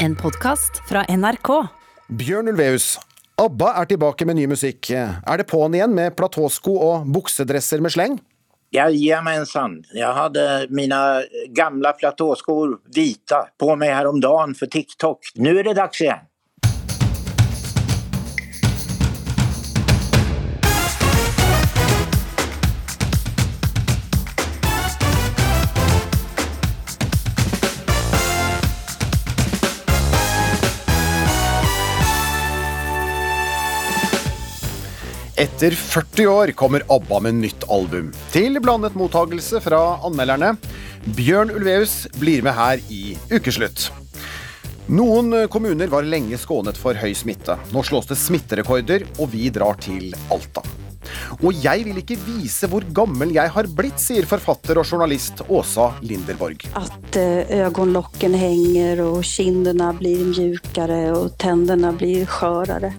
[0.00, 1.48] En podkast fra NRK.
[2.08, 2.94] Bjørn Ulveus,
[3.36, 4.88] ABBA er tilbake med ny musikk.
[4.96, 8.14] Er det på'n igjen med platåsko og buksedresser med sleng?
[8.72, 9.74] Jajamensan.
[9.92, 11.00] Jeg hadde mine
[11.52, 15.34] gamle platåskor hvite på meg her om dagen for TikTok.
[15.36, 16.24] Nå er det dags igjen.
[35.40, 38.10] Etter 40 år kommer ABBA med nytt album.
[38.28, 40.50] Til blandet mottagelse fra anmelderne.
[41.16, 43.86] Bjørn Ulveus blir med her i Ukeslutt.
[44.92, 47.56] Noen kommuner var lenge skånet for høy smitte.
[47.72, 50.60] Nå slås det smitterekorder, og vi drar til Alta.
[51.40, 55.90] Og jeg vil ikke vise hvor gammel jeg har blitt, sier forfatter og journalist Åsa
[56.04, 56.66] Linderborg.
[56.78, 57.54] At eh,
[58.40, 62.92] henger og kinnene blir mjukere og tennene blir skjørere.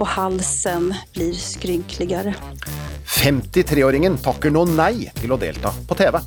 [0.00, 2.34] Og halsen blir skrynkeligere.
[3.12, 6.18] 53-åringen takker nå nei til å delta på TV.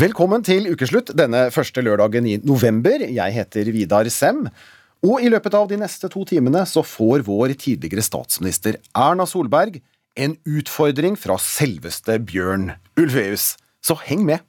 [0.00, 3.02] Velkommen til ukeslutt denne første lørdagen i november.
[3.02, 4.46] Jeg heter Vidar Sem.
[5.00, 9.78] Og i løpet av de neste to timene så får vår tidligere statsminister Erna Solberg
[10.20, 13.54] en utfordring fra selveste Bjørn Ulveus.
[13.80, 14.44] Så heng med!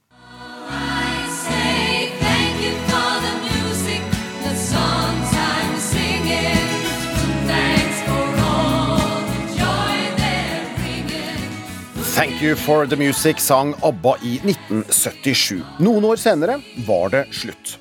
[12.11, 15.63] Thank You For The Music sang ABBA i 1977.
[15.79, 17.77] Noen år senere var det slutt.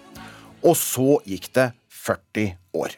[0.63, 1.73] Og så gikk det
[2.07, 2.97] 40 år.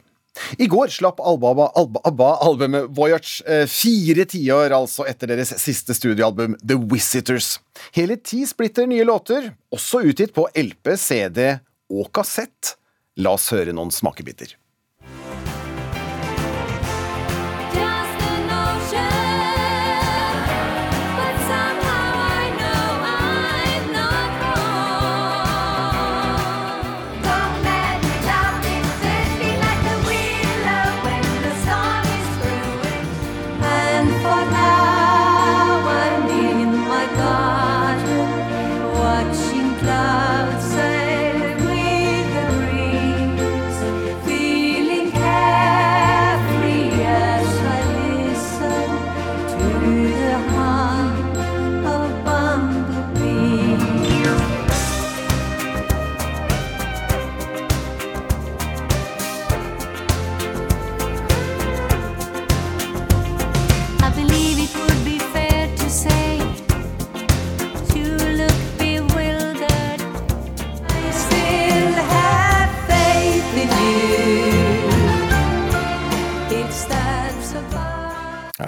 [0.57, 5.95] I går slapp ABBA, ABBA, ABBA albumet Voyage, eh, fire tiår altså etter deres siste
[5.97, 7.59] studioalbum The Visitors.
[7.93, 11.59] Hele ti splitter nye låter, også utgitt på LP, CD
[11.93, 12.77] og kassett.
[13.21, 14.57] La oss høre noen smakebiter.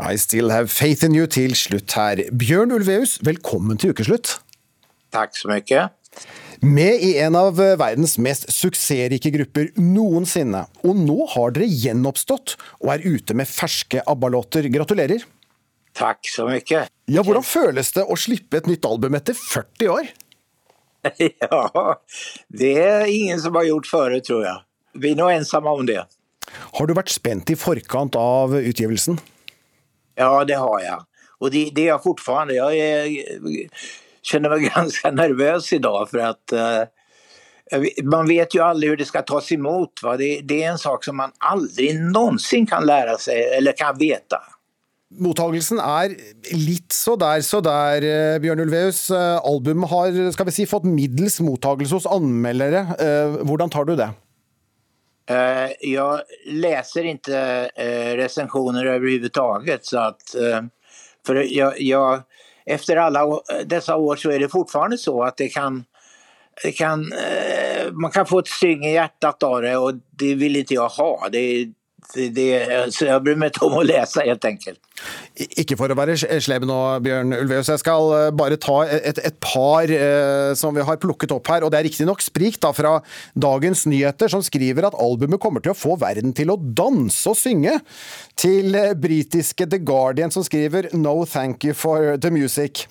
[0.04, 2.20] I Still Have Faith In You til slutt her.
[2.37, 4.34] Bjørn Ulveus, velkommen til ukeslutt.
[5.15, 5.87] Takk så mye.
[6.60, 10.66] Med i en av verdens mest suksessrike grupper noensinne.
[10.84, 14.69] Og nå har dere gjenoppstått og er ute med ferske ABBA-låter.
[14.76, 15.25] Gratulerer.
[15.97, 16.84] Takk så mye.
[17.09, 20.12] Ja, Hvordan føles det å slippe et nytt album etter 40 år?
[21.04, 21.98] Ja,
[22.48, 24.60] det er ingen som har gjort før, tror jeg.
[25.00, 26.00] Vi er nå ensomme om det.
[26.78, 29.19] Har du vært spent i forkant av utgivelsen?
[30.19, 30.98] Ja, det har jeg.
[31.42, 32.56] Og det, det er jeg fortfarande.
[32.56, 33.88] Jeg er,
[34.25, 39.10] kjenner meg ganske nervøs i dag, for at eh, man vet jo aldri hvordan det
[39.10, 40.04] skal tas imot.
[40.04, 40.16] Va?
[40.20, 44.41] Det, det er en sak som man aldri noensinne kan lære seg, eller kan vite.
[45.14, 46.10] Mottagelsen er
[46.58, 49.06] litt så der så der, eh, Bjørn Ulveus.
[49.14, 52.86] Eh, Albumet har skal vi si, fått middels mottagelse hos anmeldere.
[53.44, 54.10] Hvordan tar du det?
[55.31, 59.85] Eh, jag läser inte eh, recensioner överhuvudtaget.
[59.85, 60.62] Så att, eh,
[61.27, 62.23] för jag, jag,
[62.67, 65.85] efter alla dessa år så är det fortfarande så att det kan,
[66.62, 67.12] det kan,
[67.93, 71.29] man kan få ett syng i hjärtat av det och det vill inte jag ha.
[71.32, 71.67] Det,
[72.12, 72.49] det,
[72.95, 74.81] så jeg bryr med om å lese, helt enkelt.
[75.59, 77.71] Ikke for å være slem nå, Bjørn Ulveus.
[77.73, 81.65] Jeg skal eh, bare ta et, et par eh, som vi har plukket opp her.
[81.65, 82.99] Og det er riktignok sprik da fra
[83.35, 87.39] Dagens Nyheter, som skriver at albumet kommer til å få verden til å danse og
[87.41, 87.81] synge.
[88.39, 92.87] Til eh, britiske The Guardian, som skriver 'No thank you for the music'.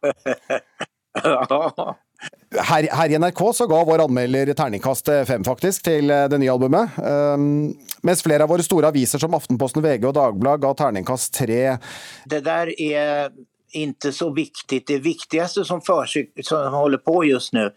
[2.50, 6.50] Her, her i NRK så ga vår anmelder terningkast fem, faktisk, til eh, det nye
[6.50, 6.96] albumet.
[6.98, 7.44] Um,
[8.02, 11.76] mens flere av våre store aviser som Aftenposten, VG og Dagbladet ga terningkast tre.
[12.26, 13.30] Det der er
[13.70, 14.82] ikke så viktig.
[14.88, 17.68] Det viktigste som, som holder på just nu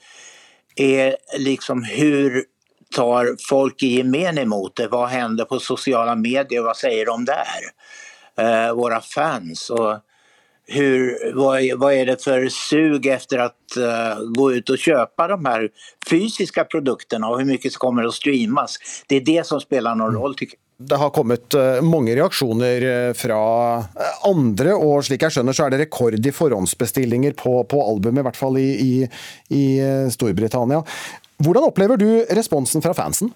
[0.74, 2.42] er liksom hur
[2.96, 4.90] tar folk i gemen imot det?
[4.90, 6.66] Hva hender på sosiale medier?
[6.66, 7.70] hva sier de der?
[8.42, 9.70] Uh, våre fans.
[9.70, 10.02] Och
[10.68, 15.28] hur, vad, är- vad är det för sug efter att uh, gå ut och köpa
[15.28, 15.70] de här
[16.10, 18.78] fysiska produkterna och hur mycket kommer att streamas?
[19.08, 20.60] Det är det som spelar någon roll tycker jag.
[20.90, 23.38] Det har kommet eh, mange reaksjoner eh, fra
[24.26, 28.26] andre, og slik jeg skjønner så er det rekord i forhåndsbestillinger på, på albumet, i
[28.28, 28.94] hvert fall i, i,
[29.54, 29.64] i
[30.12, 30.82] Storbritannia.
[31.38, 33.32] Hvordan opplever du responsen fra fansen?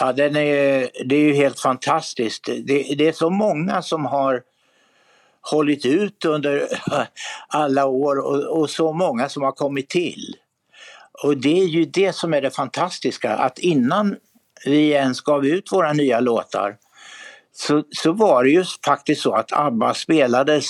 [0.00, 2.50] Ja, den är, det er jo helt fantastisk.
[2.66, 4.42] Det, det er så mange som har
[5.50, 6.68] hållit ut under
[7.48, 10.36] alla år och, och så många som har kommit till.
[11.22, 14.16] Och det är ju det som är det fantastiska, att innan
[14.64, 16.76] vi ens gav ut våra nya låtar
[17.52, 20.66] så, så var det ju faktiskt så att ABBA spelades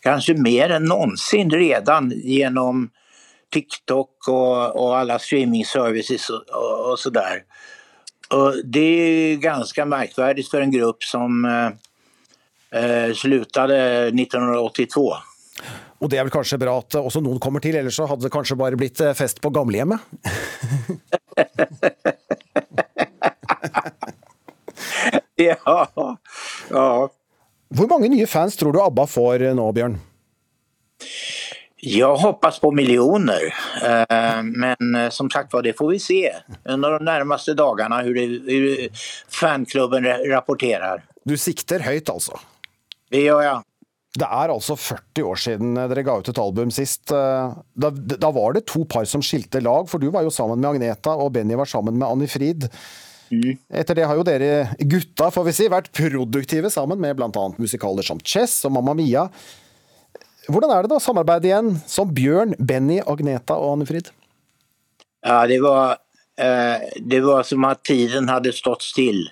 [0.00, 2.90] kanske mer än någonsin redan genom
[3.52, 7.42] TikTok och, och alla streaming-services och, och, och sådär.
[8.30, 11.70] Och det är ganska märkvärdigt för en grupp som eh,
[12.74, 13.78] eh, slutade
[14.12, 15.08] 1982.
[15.96, 18.32] Og det er vel kanskje bra at også noen kommer til, ellers så hadde det
[18.34, 20.00] kanskje bare blitt eh, fest på gamlehjemmet?
[25.36, 25.56] Ja,
[26.70, 27.08] ja.
[27.76, 29.98] Hvor mange nye fans tror du ABBA får eh, nå, Bjørn?
[31.84, 33.44] Jeg hoppas på miljoner,
[33.84, 36.22] eh, men som sagt var, det får vi se
[36.64, 38.16] under de nærmeste dagene hur,
[39.28, 41.04] fanklubben rapporterer.
[41.28, 42.40] Du sikter høyt, altså.
[43.12, 43.56] Det òg, ja.
[44.16, 47.12] Det er altså 40 år siden dere ga ut et album sist.
[47.12, 50.60] Eh, Da, da var det to par som skilte lag, for du var jo sammen
[50.60, 52.70] med Agneta, og Benny var sammen med Anni Frid.
[53.74, 57.30] Etter det har jo dere gutta får vi si, vært produktive sammen med bl.a.
[57.58, 59.26] musikaler som Chess og Mamma Mia.
[60.46, 64.12] Hvordan er det da å samarbeide igjen som Bjørn, Benny, Agneta og Anne Frid?
[65.26, 65.98] Ja, det var,
[66.38, 69.24] eh, det var som at tiden hadde stått still.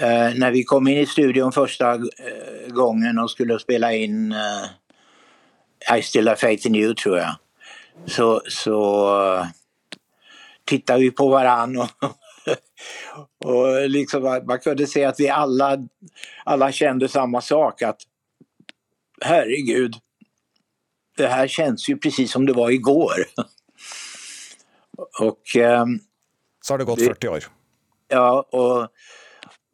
[0.00, 4.64] Eh, när vi kom in i studion första eh, gången och skulle spela in eh,
[5.98, 7.36] I still have faith in you tror jag.
[8.06, 9.46] Så, så eh,
[10.64, 11.88] tittade vi på varann och,
[13.44, 15.78] och liksom, man kunde se att vi alla,
[16.44, 17.82] alla kände samma sak.
[17.82, 18.00] Att
[19.20, 19.94] herregud,
[21.16, 23.14] det här känns ju precis som det var igår.
[25.20, 25.98] Och ehm,
[26.60, 27.44] Så har det gått 40 år.
[28.08, 28.88] ja, och,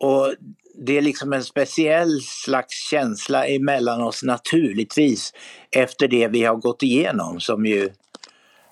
[0.01, 0.35] och
[0.79, 5.33] det är liksom en speciell slags känsla emellan oss naturligtvis
[5.71, 7.85] efter det vi har gått igenom som ju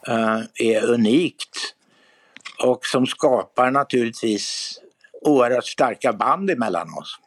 [0.08, 1.74] uh, är unikt
[2.62, 4.78] och som skapar naturligtvis
[5.22, 7.18] oerhört starka band emellan oss.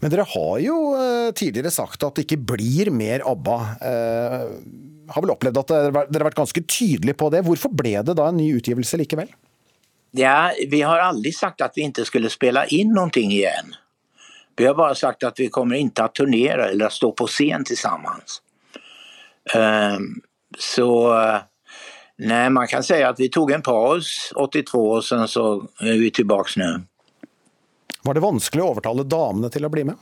[0.00, 3.56] Men dere har jo eh, tidligere sagt at det ikke blir mer ABBA.
[3.84, 4.46] Eh,
[5.12, 7.44] har vel opplevd at dere har vært ganske tydelige på det.
[7.44, 9.28] Hvorfor ble det da en ny utgivelse likevel?
[10.18, 13.74] Ja, vi har aldrig sagt att vi inte skulle spela in någonting igen.
[14.56, 17.64] Vi har bara sagt att vi kommer inte att turnera eller att stå på scen
[17.64, 18.42] tillsammans.
[19.54, 20.20] Um,
[20.58, 21.14] så
[22.18, 25.98] nei, nej, man kan säga att vi tog en paus 82 och sen så är
[25.98, 26.80] vi tillbaks nu.
[28.02, 30.00] Var det vanskelig å overtale damene til å bli med?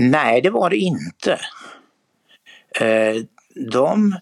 [0.00, 1.38] Nei, det var det inte.
[3.54, 4.12] De,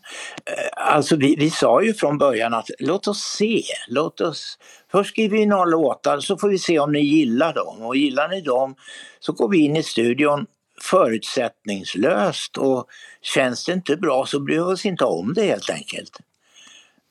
[0.47, 4.59] eh, alltså vi, vi sa ju från början att låt oss se, låt oss,
[4.91, 8.29] först skriver vi några låtar så får vi se om ni gillar dem och gillar
[8.29, 8.75] ni dem
[9.21, 10.47] så går vi in i studion
[10.83, 12.87] förutsättningslöst och
[13.23, 16.19] känns det inte bra så bryr vi oss inte om det helt enkelt.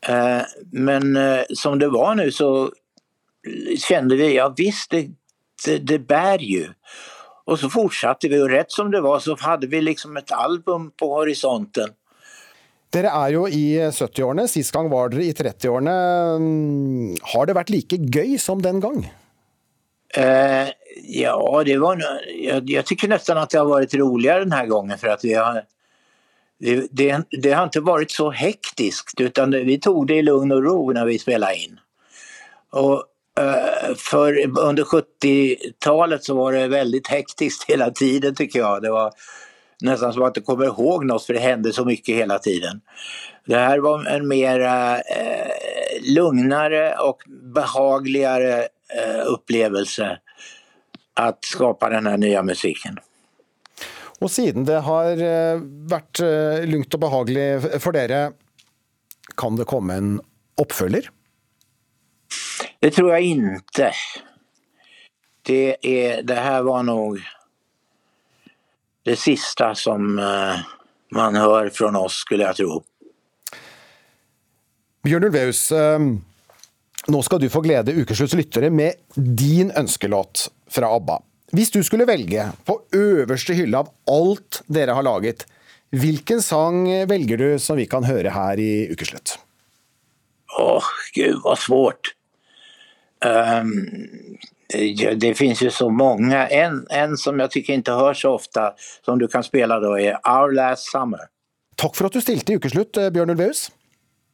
[0.08, 2.72] Eh, men eh, som det var nu så
[3.88, 5.08] kände vi, ja visst det,
[5.66, 6.68] det, det bär ju.
[7.46, 10.92] Och så fortsatte vi och rätt som det var så hade vi liksom ett album
[10.92, 11.90] på horisonten.
[12.92, 15.98] Dere er jo i 70-årene, sist gang var dere i 30-årene.
[16.44, 19.06] Mm, Har det vært like gøy som den gang?
[20.12, 20.72] Eh,
[21.08, 25.00] ja, det var, Jeg, jeg syns nesten at det har vært roligere denne gangen.
[25.00, 25.62] For at vi har
[26.62, 27.08] det, det,
[27.42, 29.16] det har ikke vært så hektisk.
[29.20, 31.80] utan vi tog det i lugn og ro når vi spilte inn.
[32.78, 33.04] Og
[33.40, 38.84] eh, för under 70-talet så var det veldig hektisk hele tiden syns jeg.
[38.84, 39.16] Det var
[39.82, 42.82] nästan som att det kommer ihåg något för det hände så mycket hela tiden.
[43.46, 50.20] Det här var en mer eh, lugnare och behagligare eh, upplevelse
[51.14, 53.00] att skapa den här nya musiken.
[54.22, 58.36] Og siden det har eh, vært eh, lugnt og behagelig for dere,
[59.38, 60.12] kan det komme en
[60.62, 61.10] oppfølger?
[62.80, 63.92] Det tror jag inte.
[65.42, 67.20] Det, är, det här var nog
[69.04, 70.60] det sista som eh,
[71.12, 72.84] man hör från oss skulle jag tro.
[75.04, 76.00] Bjørn Ulveus, eh,
[77.08, 81.22] nå skal du få glede Ukeslutts lyttere med din ønskelåt fra ABBA.
[81.52, 85.44] Hvis du skulle velge på øverste hylle av alt dere har laget,
[85.92, 89.36] hvilken sang velger du som vi kan høre her i Ukeslutt?
[90.60, 92.14] Åh, gud hva svårt.
[93.26, 93.74] Ehm,
[94.74, 96.48] ja, det finns ju så många.
[96.48, 98.74] En, en som jag tycker inte hörs så ofta
[99.06, 101.20] som du kan spela då är Our Last Summer.
[101.76, 103.72] Takk for at du stilte i Ukeslutt, eh, Bjørn Ulveus.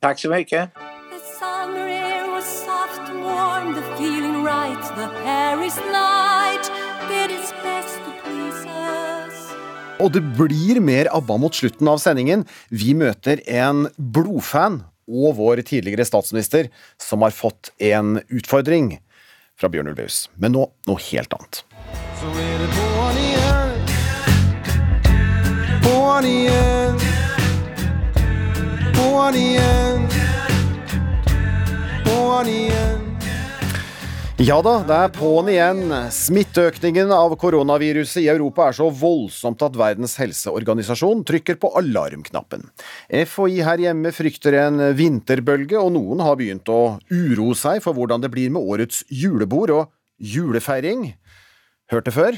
[0.02, 0.74] Tack så mycket.
[0.74, 6.72] The summer air was soft warm, the feeling right, the Paris night
[7.08, 9.56] did its best to please us.
[10.00, 12.46] Og det blir mer ABBA mot slutten av sendingen.
[12.70, 16.68] Vi møter en blodfan og vår tidligere statsminister
[17.02, 18.98] som har fått en utfordring
[19.60, 20.30] fra Bjørn Ulveus.
[20.36, 21.64] Men nå noe helt annet.
[22.20, 23.74] Så er det på'n igjen.
[25.88, 27.04] På'n igjen.
[28.98, 30.08] På'n igjen.
[32.06, 33.07] På'n igjen.
[34.38, 35.80] Ja da, det er på'n igjen.
[36.14, 42.68] Smitteøkningen av koronaviruset i Europa er så voldsomt at Verdens helseorganisasjon trykker på alarmknappen.
[43.10, 48.22] FHI her hjemme frykter en vinterbølge, og noen har begynt å uroe seg for hvordan
[48.22, 49.90] det blir med årets julebord og
[50.22, 51.16] julefeiring.
[51.90, 52.38] Hørt det før?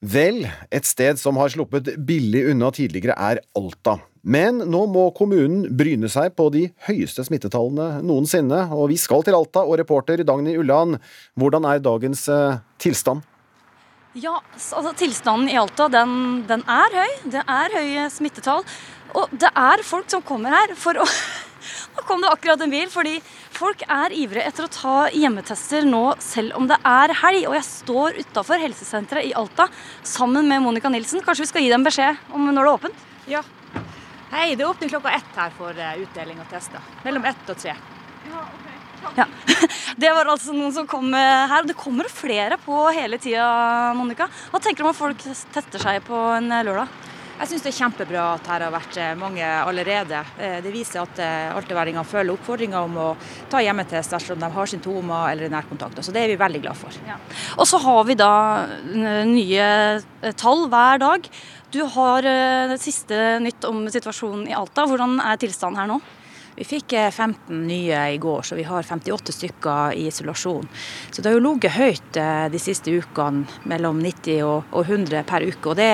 [0.00, 3.98] Vel, et sted som har sluppet billig unna tidligere er Alta.
[4.26, 9.36] Men nå må kommunen bryne seg på de høyeste smittetallene noensinne, og vi skal til
[9.38, 10.98] Alta, og reporter Dagny Ulland,
[11.38, 13.22] hvordan er dagens eh, tilstand?
[14.16, 17.16] Ja, altså Tilstanden i Alta den, den er høy.
[17.36, 18.64] Det er høye smittetall.
[19.16, 21.06] Og det er folk som kommer her for å
[21.96, 23.16] Nå kom det akkurat en bil, fordi
[23.56, 27.46] folk er ivrige etter å ta hjemmetester nå selv om det er helg.
[27.48, 29.66] Og jeg står utafor helsesenteret i Alta
[30.06, 31.24] sammen med Monica Nilsen.
[31.24, 33.06] Kanskje vi skal gi dem beskjed om når det er åpent?
[33.32, 33.42] Ja.
[34.30, 36.82] Hei, det åpner klokka ett her for eh, utdeling av tester.
[37.04, 37.74] Mellom ett og tre.
[39.16, 39.26] Ja.
[39.96, 41.62] Det var altså noen som kom eh, her.
[41.62, 43.46] og Det kommer flere på hele tida,
[43.94, 44.26] Monica.
[44.50, 45.22] Hva tenker du om at folk
[45.54, 46.90] tester seg på en eh, lørdag?
[47.36, 50.22] Jeg syns det er kjempebra at her har vært eh, mange allerede.
[50.40, 53.08] Eh, Det viser at eh, alteværingene følger oppfordringa om å
[53.52, 56.00] ta hjemmetest dersom de har symptomer eller nærkontakter.
[56.06, 56.96] Så det er vi veldig glad for.
[57.60, 58.32] Og så har vi da
[59.28, 59.68] nye
[60.40, 61.28] tall hver dag.
[61.76, 62.24] Du har
[62.80, 64.86] siste nytt om situasjonen i Alta.
[64.88, 66.00] Hvordan er tilstanden her nå?
[66.56, 70.68] Vi fikk eh, 15 nye i går, så vi har 58 stykker i isolasjon.
[71.10, 75.22] Så det har jo ligget høyt eh, de siste ukene, mellom 90 og og 100
[75.28, 75.72] per uke.
[75.72, 75.90] Og det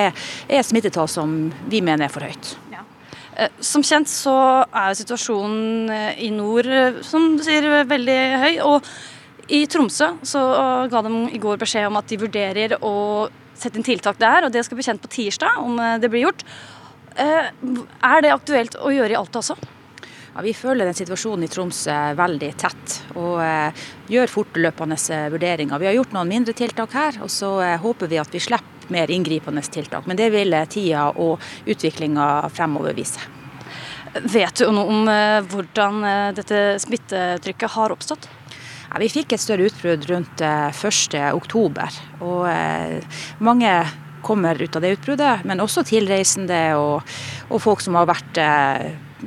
[0.47, 1.35] er smittetall som
[1.69, 2.55] vi mener er for høyt.
[3.35, 4.35] Eh, Som kjent så
[4.69, 8.53] er jo situasjonen eh, i nord, eh, som du sier, veldig høy.
[8.69, 8.87] Og
[9.51, 12.93] i Tromsø så eh, ga de i går beskjed om at de vurderer å
[13.57, 16.27] sette inn tiltak der, og det skal bli kjent på tirsdag om eh, det blir
[16.27, 16.45] gjort.
[17.19, 17.49] Eh,
[18.13, 19.57] Er det aktuelt å gjøre i Alta også?
[20.33, 25.77] Ja, vi følger den situasjonen i Tromsø veldig tett og eh, gjør fortløpende eh, vurderinger.
[25.77, 28.89] Vi har gjort noen mindre tiltak her, og så eh, håper vi at vi slipper
[28.93, 30.07] mer inngripende tiltak.
[30.09, 33.21] Men det vil tida og utviklinga fremover vise.
[34.33, 36.01] Vet du noe om eh, hvordan
[36.33, 38.25] dette smittetrykket har oppstått?
[38.89, 41.21] Ja, vi fikk et større utbrudd rundt eh, 1.
[41.29, 42.49] oktober, og
[43.37, 43.77] mange
[44.25, 47.17] kommer ut av det utbruddet, men også tilreisende og,
[47.53, 48.45] og folk som har vært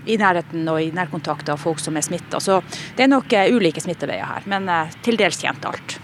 [0.05, 2.41] i nærheten og i nærkontakt av folk som er smitta.
[2.43, 2.61] Så
[2.97, 5.99] det er nok eh, ulike smitteveier her, men eh, til dels kjent alt.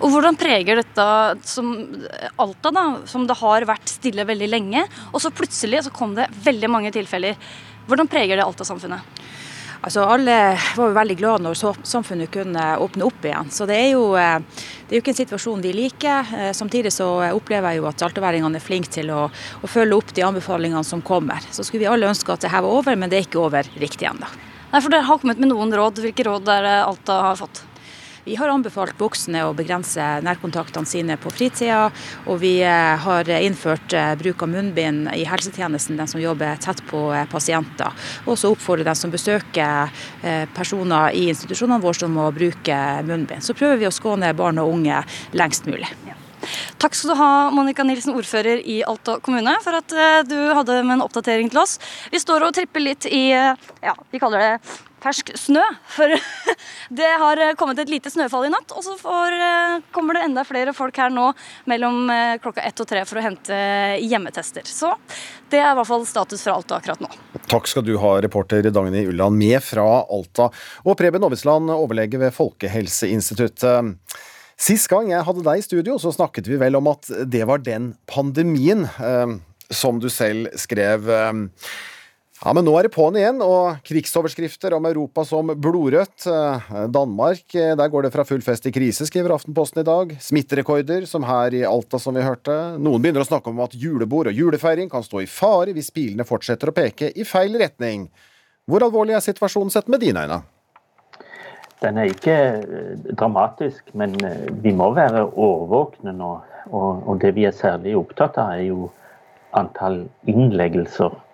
[0.00, 1.06] Og hvordan preger dette
[1.46, 1.72] som
[2.40, 6.30] Alta, da, som det har vært stille veldig lenge, og så plutselig så kom det
[6.44, 7.36] veldig mange tilfeller.
[7.88, 9.20] Hvordan preger det Alta-samfunnet?
[9.78, 10.34] Altså Alle
[10.76, 13.50] var veldig glade når samfunnet kunne åpne opp igjen.
[13.54, 14.40] Så det er jo, eh,
[14.88, 16.32] det er jo ikke en situasjon vi liker.
[16.34, 20.12] Eh, Samtidig så opplever jeg jo at altaværingene er flinke til å, å følge opp
[20.16, 21.46] de anbefalingene som kommer.
[21.54, 23.70] Så skulle vi alle ønske at det her var over, men det er ikke over
[23.78, 24.26] riktig ennå.
[24.68, 26.02] Nei, for Dere har kommet med noen råd.
[26.04, 27.62] Hvilke råd er det Alta har fått?
[28.28, 31.86] Vi har anbefalt voksne å begrense nærkontaktene sine på fritida,
[32.28, 36.82] og vi eh, har innført eh, bruk av munnbind i helsetjenesten, den som jobber tett
[36.90, 37.94] på eh, pasienter.
[38.28, 39.88] Og så oppfordrer den som besøker
[40.52, 42.76] personer i institusjonene våre som må bruke
[43.08, 43.46] munnbind.
[43.46, 45.00] Så prøver vi å skåne barn og unge
[45.32, 45.88] lengst mulig.
[46.82, 49.96] Takk skal du ha, Monica Nilsen, ordfører i Alta kommune, for at
[50.28, 51.78] du hadde med en oppdatering til oss.
[52.12, 55.62] Vi står og tripper litt i ja, vi kaller det fersk snø.
[55.94, 56.12] For
[57.00, 60.44] det har kommet et lite snøfall i natt, og så får, eh, kommer det enda
[60.48, 61.30] flere folk her nå
[61.70, 63.58] mellom eh, klokka ett og tre for å hente
[64.02, 64.66] hjemmetester.
[64.68, 64.94] Så
[65.52, 67.10] det er i hvert fall status fra Alta akkurat nå.
[67.48, 70.50] Takk skal du ha, reporter Dagny Ulland, med fra Alta.
[70.84, 74.18] Og Preben Aavitsland, overlege ved Folkehelseinstituttet.
[74.58, 77.62] Sist gang jeg hadde deg i studio, så snakket vi vel om at det var
[77.62, 79.38] den pandemien eh,
[79.70, 81.06] som du selv skrev.
[82.38, 86.28] Ja, men nå er det på'n igjen, og krigsoverskrifter om Europa som blodrødt.
[86.30, 90.14] Eh, Danmark, eh, der går det fra full fest til krise, skriver Aftenposten i dag.
[90.22, 92.78] Smitterekorder, som her i Alta, som vi hørte.
[92.78, 96.28] Noen begynner å snakke om at julebord og julefeiring kan stå i fare hvis pilene
[96.28, 98.06] fortsetter å peke i feil retning.
[98.70, 100.42] Hvor alvorlig er situasjonen sett med dine øyne?
[101.82, 104.14] Den er ikke eh, dramatisk, men
[104.62, 106.36] vi må være årvåkne nå.
[106.70, 108.92] Og, og det vi er særlig opptatt av, er jo
[109.58, 111.24] antall innleggelser.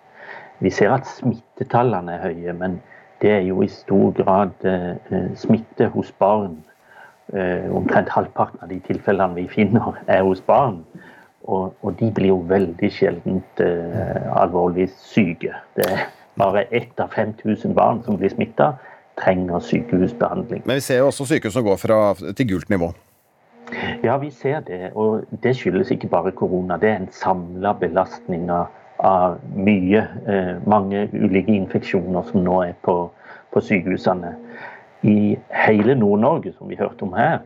[0.59, 2.79] Vi ser at smittetallene er høye, men
[3.21, 6.57] det er jo i stor grad eh, eh smitte hos barn.
[7.33, 10.83] Eh, omtrent halvparten av de tilfellene vi finner, er hos barn.
[11.45, 15.53] Og, og de blir jo veldig sjelden eh, alvorlig syke.
[15.75, 16.05] Det er
[16.37, 18.73] bare ett av 5000 barn som blir smitta
[19.17, 20.63] trenger sykehusbehandling.
[20.65, 21.99] Men vi ser jo også sykehus som går fra,
[22.35, 22.91] til gult nivå.
[24.03, 24.91] Ja, vi ser det.
[24.93, 26.77] Og det skyldes ikke bare korona.
[26.77, 30.07] Det er en samla belastning av, av mye.
[30.27, 32.95] Eh, mange ulike infeksjoner som nå er på,
[33.53, 34.35] på sykehusene.
[35.05, 37.43] I hele Nord-Norge, som vi hørte om her,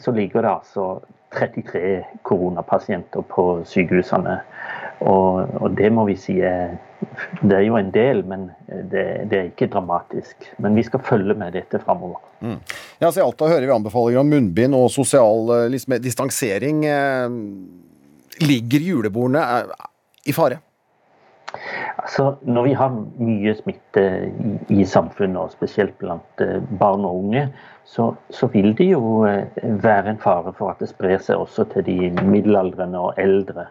[0.00, 0.86] så ligger det altså
[1.34, 4.38] 33 koronapasienter på sykehusene.
[5.02, 6.76] Og, og det må vi si er
[7.42, 10.44] Det er jo en del, men det, det er ikke dramatisk.
[10.62, 12.20] Men vi skal følge med dette framover.
[12.40, 12.60] Mm.
[13.02, 16.84] Ja, så I Alta hører vi anbefalinger om munnbind og sosial liksom, distansering.
[16.86, 17.38] Eh,
[18.42, 19.42] Ligger julebordene
[20.24, 20.62] i fare?
[21.98, 27.18] Altså, når vi har mye smitte i, i samfunnet, og spesielt blant eh, barn og
[27.24, 27.44] unge,
[27.84, 31.66] så, så vil det jo eh, være en fare for at det sprer seg også
[31.74, 33.66] til de middelaldrende og eldre.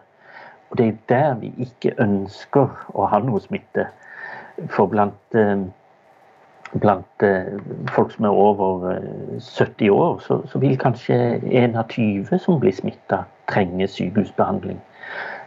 [0.70, 3.88] Og Det er der vi ikke ønsker å ha noe smitte.
[4.70, 5.66] For blant, eh,
[6.78, 7.26] blant
[7.92, 11.18] folk som er over eh, 70 år, så, så vil kanskje
[11.64, 14.80] en av 20 som blir smitta, trenge sykehusbehandling.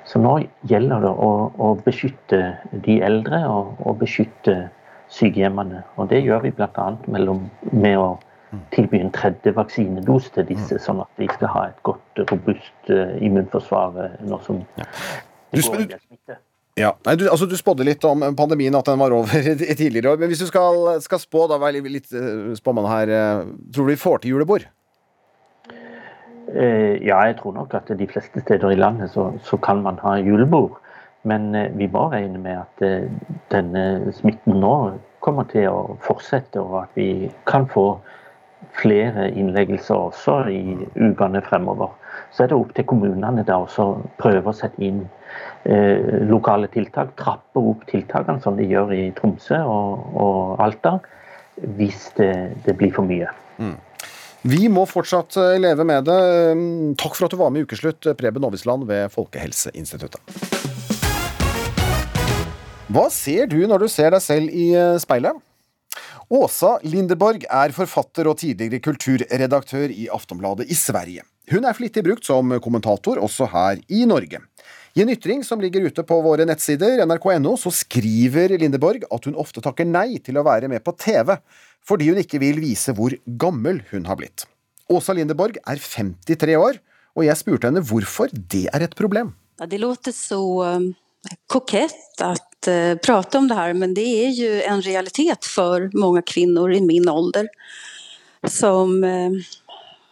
[0.05, 0.35] Så nå
[0.69, 2.39] gjelder det å, å beskytte
[2.85, 4.69] de eldre og, og beskytte
[5.13, 5.83] sykehjemmene.
[5.97, 6.87] Og det gjør vi bl.a.
[7.09, 8.07] med å
[8.71, 13.15] tilby en tredje vaksinedose til disse, sånn at de skal ha et godt, robust eh,
[13.25, 16.37] immunforsvar eh, nå som det Du går sp- en del smitte.
[16.75, 19.35] Ja, Nei, du, altså, du spådde litt om pandemien, at den var over
[19.71, 20.21] i tidligere år.
[20.21, 23.11] Men hvis du skal, skal spå, da vær litt, eh, spåmann her,
[23.73, 24.67] tror du vi får til julebord?
[26.53, 29.99] Eh, Ja, jeg tror nok at de fleste steder i landet så, så kan man
[30.03, 30.77] ha julebord.
[31.23, 33.09] Men eh, vi må regne med at eh,
[33.51, 34.75] denne smitten nå
[35.25, 37.97] kommer til å fortsette, og at vi kan få
[38.77, 41.89] flere innleggelser også i ukene fremover.
[42.31, 43.87] Så er det opp til kommunene da også
[44.21, 45.01] prøve å sette inn
[45.65, 47.15] eh, lokale tiltak.
[47.17, 50.99] Trappe opp tiltakene som de gjør i Tromsø og, og Alta,
[51.77, 52.31] hvis det,
[52.65, 53.31] det blir for mye.
[54.45, 56.15] Vi må fortsatt eh, leve med det.
[56.21, 56.59] Eh,
[57.01, 60.21] Takk for at du var med i Ukeslutt, Preben Aavitsland ved Folkehelseinstituttet.
[62.93, 65.41] Hva ser du når du ser deg selv i eh, speilet?
[66.29, 71.25] Åsa Lindeborg er forfatter og tidligere kulturredaktør i Aftonbladet i Sverige.
[71.49, 74.41] Hun er flittig brukt som kommentator også her i Norge.
[74.95, 79.35] I en ytring som ligger ute på våre nettsider, nrk.no, så skriver Lindeborg at hun
[79.35, 81.33] ofte takker nei til å være med på TV,
[81.83, 84.45] fordi hun ikke vil vise hvor gammel hun har blitt.
[84.87, 86.79] Åsa Lindeborg er 53 år,
[87.11, 89.33] og jeg spurte henne hvorfor det er et problem.
[89.59, 90.87] Det låter så eh,
[91.47, 96.23] kokett att prate prata om det her, men det er jo en realitet for mange
[96.25, 97.51] kvinner i min ålder
[98.47, 99.35] som eh,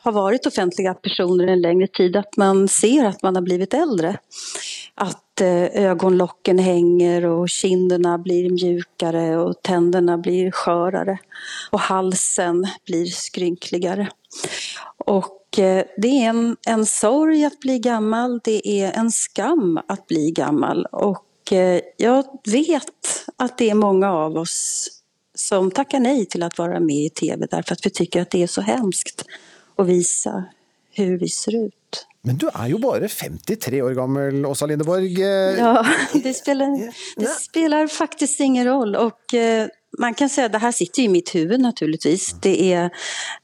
[0.04, 4.18] har varit offentliga personer en längre tid att man ser att man har blivit äldre.
[4.96, 11.18] Att eh, ögonlocken hänger och kinderna blir mjukare och tänderna blir skörare
[11.72, 14.08] och halsen blir skrynkligare.
[14.98, 20.08] Och eh, det är en, en sorg att bli gammal, det är en skam att
[20.08, 20.86] bli gammal.
[20.86, 24.90] Och eh, jag vet att det är många av oss
[25.36, 28.48] som tackar nej till att vara med i tv att vi tycker att det är
[28.48, 29.26] så hemskt
[29.76, 30.46] att visa
[30.92, 32.08] hur vi ser ut.
[32.22, 35.22] Men du er jo bare 53 år gammel, Åsa Lindeborg.
[35.22, 38.96] Eh, Ja, det spelar, det spelar faktiskt ingen roll.
[38.96, 42.36] Och eh, man kan säga det här sitter i mitt huvud naturligtvis.
[42.42, 42.90] Det är,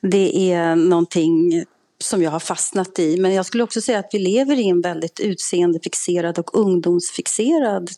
[0.02, 1.64] det är någonting
[2.02, 3.18] som jag har fastnat i.
[3.18, 7.90] Men jag skulle också säga att vi lever i en väldigt utseendefixerad och ungdomsfixerad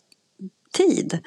[0.73, 1.19] tid.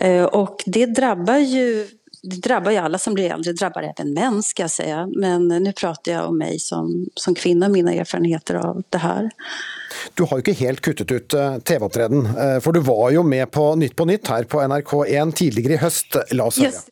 [0.00, 1.88] Eh, Och det drabbar ju
[2.22, 5.08] det drabbar ju alla som blir äldre, det drabbar även män ska jag säga.
[5.16, 9.30] Men nu pratar jag om mig som, som kvinna, mina erfarenheter av det här.
[10.14, 13.50] Du har jo ikke helt kuttet ut eh, TV-opptreden, eh, for du var jo med
[13.50, 16.16] på Nytt på Nytt her på NRK1 tidligere i høst.
[16.32, 16.82] La oss høre.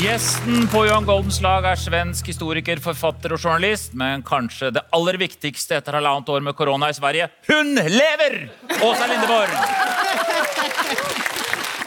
[0.00, 5.18] Gjesten på Johan Goldens lag er svensk historiker, forfatter og journalist, men kanskje det aller
[5.20, 8.38] viktigste etter halvannet år med korona i Sverige hun lever!
[8.80, 9.52] Åsa Lindeborg!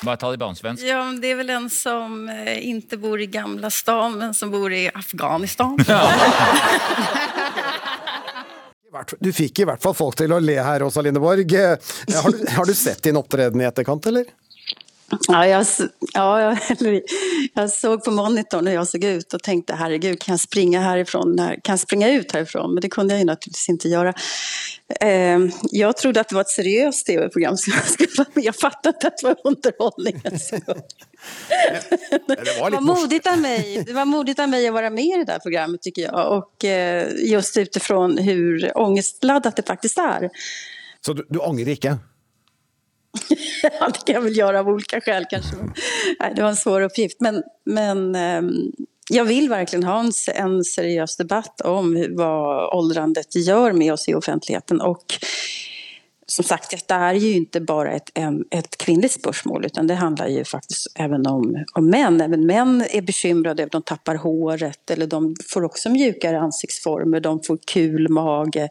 [0.04, 0.88] Bare ta det i.
[0.90, 4.52] Ja, men det är väl en som eh, inte bor i Gamla stan, men som
[4.52, 5.78] bor i Afghanistan.
[9.20, 11.50] Du fikk i hvert fall folk til å le her, Åsa Lindeborg.
[11.58, 11.78] Eh,
[12.14, 14.28] Har du, har du sett din opptreden i etterkant, eller?
[15.28, 15.66] Ja, jag,
[16.14, 16.58] ja,
[17.54, 21.38] jag, såg på monitorn hur jag såg ut och tänkte herregud, kan jag springa härifrån?
[21.38, 22.74] Kan jag springa ut härifrån?
[22.74, 24.14] Men det kunde jag ju naturligtvis inte göra.
[25.00, 25.40] Eh,
[25.72, 28.46] jag trodde att det var ett seriöst tv-program så jag skulle med.
[28.46, 30.54] Jag fattade inte att det var underhållningens.
[32.28, 33.84] Det var Det var modigt av mig.
[33.86, 36.38] Det var modigt av mig att vara med i det där programmet tycker jag.
[36.38, 40.30] Och eh, just utifrån hur ångestladdat det faktiskt är.
[41.06, 41.98] Så du, du angrer ikke?
[43.80, 45.56] Ja, det kan jag väl göra av olika skäl kanske.
[46.20, 47.22] Nej, det var en svår uppgift.
[47.22, 48.72] Men, men ehm,
[49.10, 54.14] jag vill verkligen ha en, en seriös debatt om vad åldrandet gör med oss i
[54.14, 54.82] offentligheten.
[54.82, 55.06] Och
[56.34, 60.46] som sagt, dette er jo ikke bare et, et kvinnelig spørsmål, utan det handler jo
[60.50, 61.44] faktisk også om,
[61.78, 62.18] om menn.
[62.26, 65.20] Even menn er bekymret over de tapper håret eller de
[65.52, 68.66] får også mjukere ansiktsformer, de får kul mage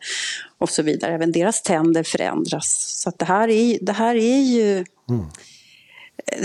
[0.62, 0.90] osv.
[0.98, 2.74] så deres tenner forandres.
[3.04, 5.22] Så det, her er, det her er jo ju...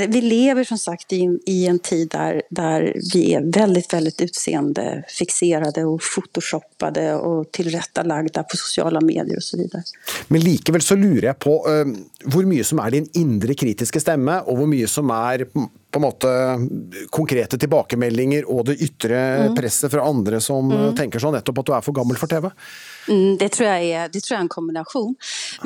[0.08, 4.22] Vi lever som sagt i en, i en tid der, der, vi er väldigt, väldigt
[4.22, 9.84] utseendefixerade och photoshoppade och tillrättalagda på sociala medier och så vidare.
[10.28, 14.42] Men likevel så lurer jeg på uh, hvor mye som er din indre kritiske stemme,
[14.46, 15.46] og hvor mye som er
[15.98, 16.32] på en måte
[17.10, 19.20] konkrete tilbakemeldinger og det ytre
[19.56, 20.96] presset fra andre som mm.
[21.00, 22.50] tenker sånn nettopp at du er for gammel for TV.
[23.08, 25.16] Mm, det, tror jeg er, det tror jeg er en kombinasjon.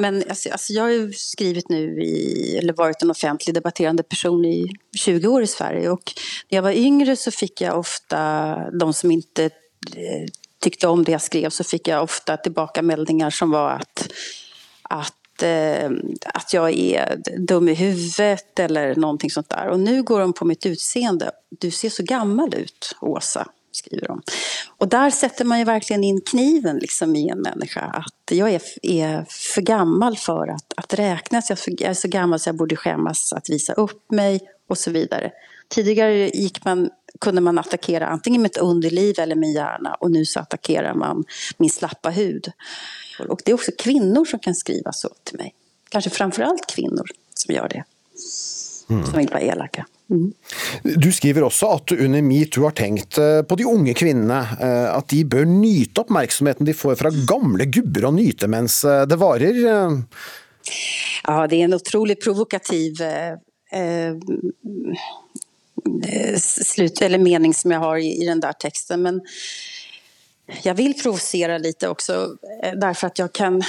[0.03, 2.11] Men altså, altså, jeg har jo skrevet nå, i,
[2.61, 6.13] eller vært en offentlig debatterande person i 20 år i Sverige och
[6.49, 9.43] när jag var yngre så fick jag ofta, de som inte
[9.95, 10.25] eh,
[10.59, 14.11] tyckte om det jag skrev, så fick jag ofta tillbakameldingar som var att,
[14.81, 15.89] att, eh,
[16.25, 16.97] att jag
[17.37, 19.67] dum i huvudet eller någonting sånt där.
[19.67, 21.31] Och nu går de på mitt utseende.
[21.49, 24.21] Du ser så gammal ut, Åsa skriver de.
[24.77, 27.81] Och där sätter man ju verkligen in kniven liksom i en människa.
[27.81, 31.49] Att jag är, är för gammal för att, att räknas.
[31.49, 34.77] Jag för, jag är så gammal så jag borde skämmas att visa upp mig och
[34.77, 35.31] så vidare.
[35.67, 40.39] Tidigare gick man, kunde man attackera antingen mitt underliv eller min hjärna och nu så
[40.39, 41.23] attackerar man
[41.57, 42.51] min slappa hud.
[43.29, 45.53] Och det är också kvinnor som kan skriva så till mig.
[45.89, 47.83] Kanske framförallt kvinnor som gör det.
[49.05, 49.85] Som vill vara elaka.
[50.83, 54.41] Du skriver også at du under metoo har tenkt eh, på de unge kvinnene.
[54.59, 59.05] eh, At de bør nyte oppmerksomheten de får fra gamle gubber og nyte mens eh,
[59.07, 59.61] det varer.
[61.23, 63.33] Ja, det er en utrolig provokativ eh,
[63.73, 64.13] eh,
[66.11, 69.07] eh, slut, eller mening som jeg har i, i den der teksten.
[69.07, 69.21] Men
[70.63, 73.63] jag vill provocera lite också eh, därför att jag kan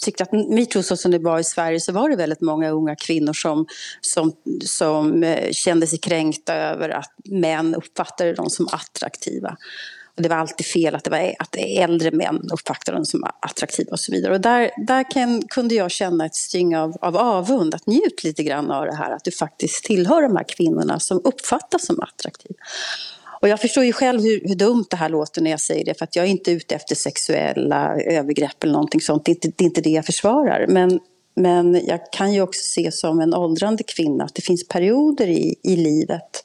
[0.00, 2.96] tyckte att metoo så som det var i Sverige så var det väldigt många unga
[2.96, 3.66] kvinnor som,
[4.00, 4.32] som,
[4.64, 9.56] som eh, kände sig kränkta över att män uppfattade dem som attraktiva.
[10.16, 13.90] Och det var alltid fel att det var att äldre män uppfattade dem som attraktiva
[13.90, 14.34] och så vidare.
[14.34, 18.42] Och där, där kan, kunde jag känna ett sting av, av avund, att njut lite
[18.42, 22.54] grann av det här, att du faktiskt tillhör de här kvinnorna som uppfattas som attraktiva.
[23.46, 25.94] Och jag förstår ju själv hur, hur dumt det här låter när jag säger det,
[25.94, 29.24] för att jag är inte ute efter sexuella övergrepp eller någonting sånt.
[29.24, 30.66] Det är inte det, är inte det jag försvarar.
[30.68, 31.00] Men,
[31.34, 35.54] men jag kan ju också se som en åldrande kvinna att det finns perioder i,
[35.62, 36.44] i livet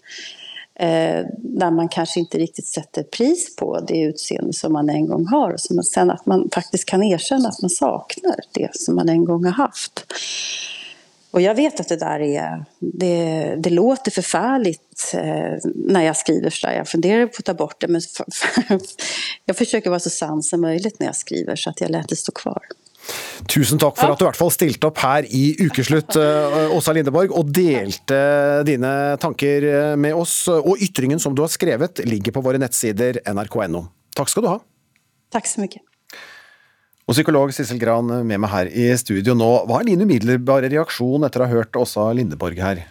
[0.76, 5.26] eh, där man kanske inte riktigt sätter pris på det utseende som man en gång
[5.26, 5.52] har.
[5.52, 9.46] Och sen att man faktiskt kan erkänna att man saknar det som man en gång
[9.46, 10.06] har haft.
[11.32, 16.50] Och jag vet att det där är, det, det låter förfärligt eh, när jag skriver
[16.50, 18.02] så jeg Jag funderar på att ta bort det men
[19.46, 22.16] jag försöker vara så sann som möjligt när jag skriver så att jag lät det
[22.16, 22.62] stå kvar.
[23.48, 26.94] Tusen takk for at du i hvert fall stilte opp her i Ukeslutt, eh, Åsa
[26.94, 28.20] Lindeborg, og delte
[28.68, 30.36] dine tanker eh, med oss.
[30.52, 33.88] Og ytringen som du har skrevet, ligger på våre nettsider nrk.no.
[34.16, 34.60] Takk skal du ha.
[35.34, 35.82] Takk så mycket.
[37.12, 39.48] Og psykolog Sissel Gran med meg her i studio nå.
[39.68, 42.86] Hva er din umiddelbare reaksjon etter å ha hørt Åsa Lindeborg her?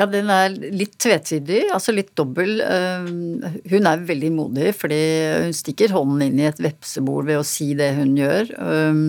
[0.00, 2.62] Ja, den er litt tvetydig, altså litt dobbel.
[2.64, 3.10] Eh,
[3.68, 5.00] Hun er veldig modig, fordi
[5.44, 8.54] hun stikker hånden inn i et vepsebol ved å si det hun gjør.
[8.56, 9.04] Eh,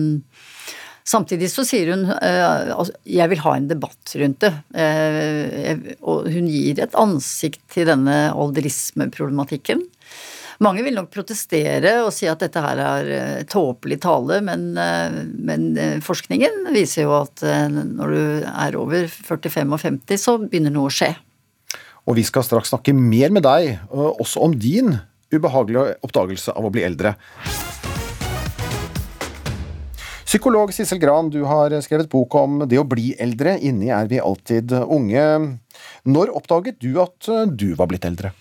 [1.08, 4.52] Samtidig så sier hun at altså, jeg vil ha en debatt rundt det.
[4.76, 9.82] Eh, Og hun gir et ansikt til denne alderismeproblematikken.
[10.62, 15.16] Mange vil nok protestere og si at dette her er eh, tåpelig tale, men, eh,
[15.34, 20.74] men eh, forskningen viser jo at når du er over 45 og 50, så begynner
[20.74, 21.10] noe å skje.
[22.06, 24.94] Og vi skal straks snakke mer med deg, også om din
[25.32, 27.14] ubehagelige oppdagelse av å bli eldre.
[30.26, 33.58] Psykolog Sissel Gran, du har skrevet bok om det å bli eldre.
[33.60, 35.26] Inni er vi alltid unge.
[36.08, 38.32] Når oppdaget du at du var blitt eldre?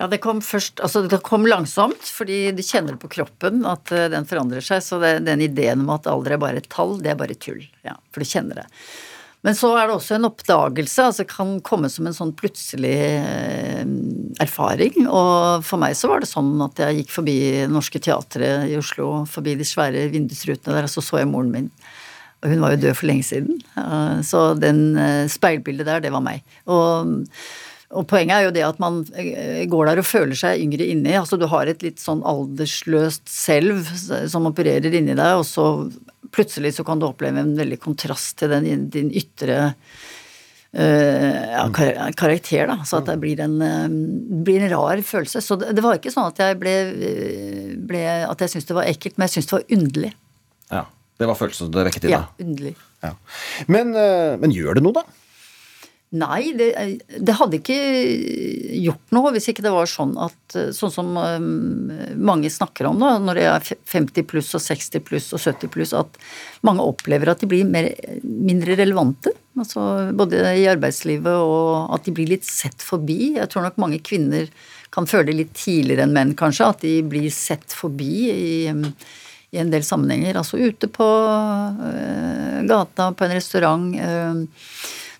[0.00, 4.10] Ja, det kom først Altså, det kom langsomt, fordi du kjenner på kroppen at eh,
[4.12, 4.82] den forandrer seg.
[4.82, 7.62] Så det, den ideen om at alder er bare et tall, det er bare tull.
[7.86, 8.68] Ja, for du kjenner det.
[9.44, 13.82] Men så er det også en oppdagelse, altså kan komme som en sånn plutselig eh,
[14.40, 15.04] erfaring.
[15.04, 17.36] Og for meg så var det sånn at jeg gikk forbi
[17.68, 21.68] Norske Teatret i Oslo, forbi de svære vindusrutene der, og så så jeg moren min.
[22.40, 23.60] Og hun var jo død for lenge siden.
[24.24, 26.42] Så den eh, speilbildet der, det var meg.
[26.64, 27.14] Og
[27.94, 31.14] og poenget er jo det at man eh, går der og føler seg yngre inni.
[31.18, 33.86] Altså du har et litt sånn aldersløst selv
[34.30, 35.68] som opererer inni deg, og så
[36.34, 39.58] plutselig så kan du oppleve en veldig kontrast til den, din ytre
[40.74, 42.80] eh, ja, karakter, da.
[42.88, 43.88] Så at det blir en, eh,
[44.46, 45.44] blir en rar følelse.
[45.44, 46.76] Så det, det var ikke sånn at jeg ble,
[47.86, 50.14] ble At jeg syntes det var ekkelt, men jeg syntes det var underlig.
[50.72, 50.86] Ja,
[51.20, 52.74] Det var følelsen det vekket i Ja, underlig.
[53.04, 53.12] Ja.
[53.70, 53.92] Men,
[54.40, 55.23] men gjør det noe, da?
[56.14, 56.68] Nei, det,
[57.26, 57.76] det hadde ikke
[58.84, 63.16] gjort noe hvis ikke det var sånn at Sånn som um, mange snakker om da,
[63.18, 66.20] når de er 50 pluss og 60 pluss og 70 pluss, at
[66.66, 67.88] mange opplever at de blir mer,
[68.22, 69.32] mindre relevante.
[69.58, 73.34] Altså både i arbeidslivet og at de blir litt sett forbi.
[73.40, 74.46] Jeg tror nok mange kvinner
[74.94, 76.70] kan føle det litt tidligere enn menn, kanskje.
[76.70, 78.86] At de blir sett forbi i, um,
[79.50, 80.38] i en del sammenhenger.
[80.38, 81.08] Altså ute på
[81.90, 83.88] øh, gata, på en restaurant.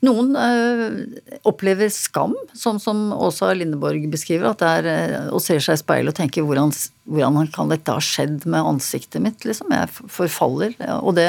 [0.05, 5.79] Noen øh, opplever skam, sånn som Åsa Lindeborg beskriver, at det er å se seg
[5.79, 6.73] i speilet og tenke hvordan,
[7.11, 9.73] hvordan kan dette ha skjedd med ansiktet mitt, liksom.
[9.75, 10.77] Jeg forfaller.
[11.01, 11.27] Og det,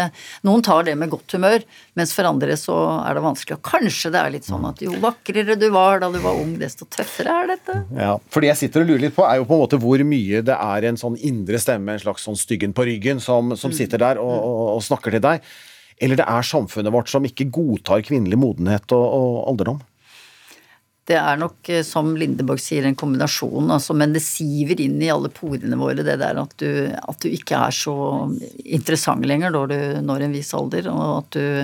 [0.48, 1.66] noen tar det med godt humør,
[2.00, 3.60] mens for andre så er det vanskelig.
[3.60, 6.56] Og kanskje det er litt sånn at jo vakrere du var da du var ung,
[6.62, 7.78] desto tøffere er dette.
[7.98, 10.06] Ja, for det jeg sitter og lurer litt på, er jo på en måte hvor
[10.08, 13.74] mye det er en sånn indre stemme, en slags sånn styggen på ryggen, som, som
[13.76, 15.56] sitter der og, og, og snakker til deg.
[16.02, 19.84] Eller det er samfunnet vårt som ikke godtar kvinnelig modenhet og, og alderdom.
[21.06, 25.12] Det er nok, eh, som Lindeborg sier, en kombinasjon, altså, men det siver inn i
[25.14, 27.94] alle porene våre, det der at du, at du ikke er så
[28.66, 31.64] interessant lenger når du når en viss alder, og at du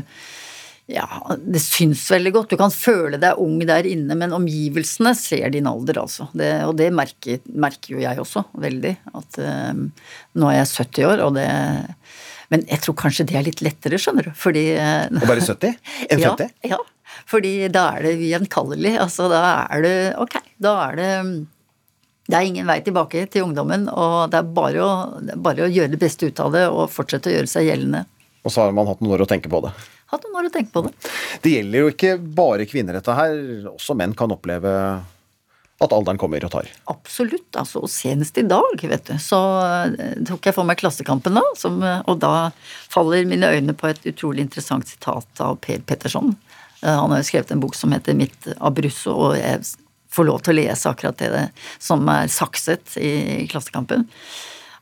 [0.91, 1.06] ja,
[1.39, 2.52] det syns veldig godt.
[2.52, 6.28] Du kan føle deg ung der inne, men omgivelsene ser din alder, altså.
[6.36, 8.91] Det, og det merker, merker jo jeg også veldig.
[9.15, 9.72] At eh,
[10.36, 11.48] nå er jeg 70 år, og det
[12.52, 15.78] Men jeg tror kanskje det er litt lettere, skjønner du, fordi eh, Og bare 70?
[16.10, 16.54] En 50?
[16.68, 16.80] ja, ja,
[17.32, 18.94] fordi da er det ugjenkallelig.
[19.00, 21.12] Altså, da er det Ok, da er det
[22.28, 25.66] Det er ingen vei tilbake til ungdommen, og det er bare å, det er bare
[25.66, 28.06] å gjøre det beste ut av det og fortsette å gjøre seg gjeldende.
[28.46, 29.72] Og så har man hatt noen år å tenke på det.
[30.12, 30.94] Hatt noen år å tenke på det.
[31.44, 33.36] Det gjelder jo ikke bare kvinner, dette her.
[33.74, 34.72] Også menn kan oppleve
[35.82, 36.70] at alderen kommer og tar.
[36.91, 37.50] Absolutt.
[37.58, 39.39] altså, Og senest i dag, vet du, så
[39.98, 41.44] eh, tok jeg for meg Klassekampen, da.
[41.58, 42.52] Som, eh, og da
[42.91, 46.36] faller mine øyne på et utrolig interessant sitat av Per Petterson.
[46.84, 49.65] Eh, Han har jo skrevet en bok som heter Mitt abrusso, og jeg
[50.12, 54.08] får lov til å lese akkurat det som er sakset i Klassekampen.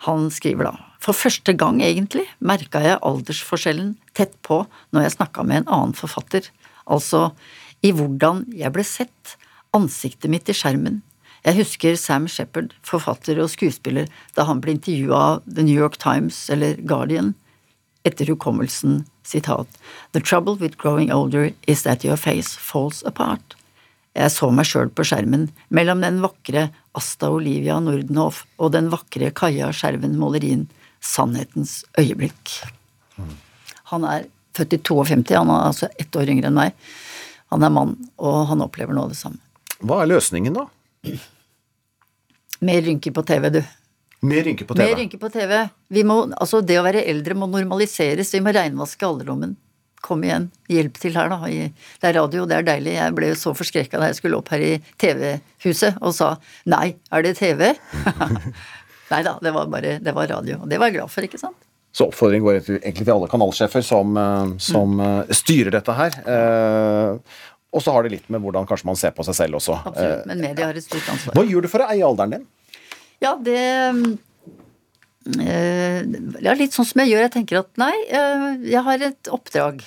[0.08, 5.46] Han skriver da For første gang, egentlig, merka jeg aldersforskjellen tett på når jeg snakka
[5.48, 6.50] med en annen forfatter.
[6.92, 7.30] Altså
[7.86, 9.38] i hvordan jeg ble sett,
[9.76, 11.02] ansiktet mitt i skjermen.
[11.46, 15.96] Jeg husker Sam Shepherd, forfatter og skuespiller, da han ble intervjua av The New York
[16.02, 17.34] Times eller Guardian.
[18.08, 19.68] Etter hukommelsen, sitat,
[20.12, 23.56] The trouble with growing older is that your face falls apart.
[24.18, 29.30] Jeg så meg sjøl på skjermen, mellom den vakre Asta Olivia Nordenhoff og den vakre
[29.32, 30.66] Kaja Skjerven Målerin,
[31.00, 32.58] Sannhetens øyeblikk.
[33.94, 34.26] Han er
[34.58, 36.90] født i 52, han er altså ett år yngre enn meg.
[37.54, 39.40] Han er mann, og han opplever nå det samme.
[39.80, 40.66] Hva er løsningen, da?
[42.66, 43.62] Mer rynker på TV, du.
[44.28, 44.84] Mer rynker på TV.
[44.84, 45.54] Mer rynker på TV.
[45.96, 48.34] Vi må, altså det å være eldre må normaliseres.
[48.36, 49.56] Vi må reinvaske alderdommen.
[50.04, 51.48] Kom igjen, hjelp til her, da.
[51.48, 52.98] Det er radio, det er deilig.
[52.98, 56.34] Jeg ble jo så forskrekka da jeg skulle opp her i TV-huset og sa
[56.72, 57.66] nei, er det TV?
[59.14, 60.62] nei da, det var bare det var radio.
[60.64, 61.68] Og det var jeg glad for, ikke sant?
[61.96, 65.32] Så oppfordringen går egentlig til alle kanalsjefer som, eh, som mm.
[65.36, 66.20] styrer dette her.
[67.70, 69.78] Eh, og så har det litt med hvordan kanskje man ser på seg selv også.
[69.86, 70.24] Absolutt.
[70.24, 71.36] Eh, Men media har et stort ansvar.
[71.38, 72.48] hva gjør du for å eie alderen din?
[73.22, 73.60] Ja, det
[75.38, 76.02] eh,
[76.42, 77.26] Ja, litt sånn som jeg gjør.
[77.28, 79.84] Jeg tenker at nei, eh, jeg har et oppdrag.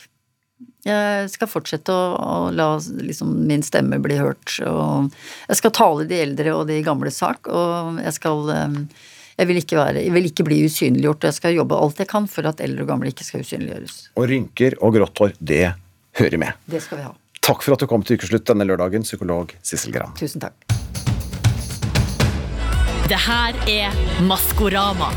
[0.82, 4.56] Jeg skal fortsette å, å la liksom, min stemme bli hørt.
[4.66, 5.10] Og
[5.48, 8.78] jeg skal tale de eldre og de gamle sak, og jeg skal eh,
[9.38, 12.10] jeg vil, ikke være, jeg vil ikke bli usynliggjort, og jeg skal jobbe alt jeg
[12.10, 13.96] kan for at eldre og gamle ikke skal usynliggjøres.
[14.20, 15.64] Og rynker og grått hår, det
[16.20, 16.52] hører med.
[16.68, 17.14] Det skal vi ha.
[17.42, 20.12] Takk for at du kom til Ukeslutt denne lørdagen, psykolog Sissel Gran.
[20.14, 20.54] Tusen takk.
[23.10, 23.96] Det her er
[24.28, 25.08] Maskorama.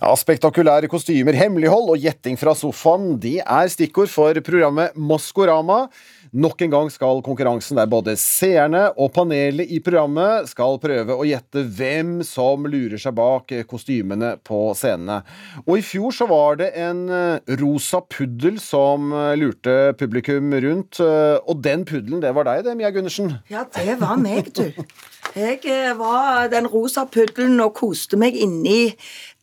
[0.00, 5.88] Ja, spektakulære kostymer, hemmelighold og gjetting fra sofaen, de er stikkord for programmet Maskorama.
[6.30, 11.26] Nok en gang skal konkurransen der både seerne og panelet i programmet skal prøve å
[11.26, 15.24] gjette hvem som lurer seg bak kostymene på scenene.
[15.64, 21.02] Og i fjor så var det en eh, rosa puddel som eh, lurte publikum rundt,
[21.02, 23.34] eh, og den puddelen, det var deg det, Mia Gundersen?
[23.50, 24.70] Ja, det var meg, du.
[25.36, 28.90] Jeg eh, var den rosa puddelen og koste meg inni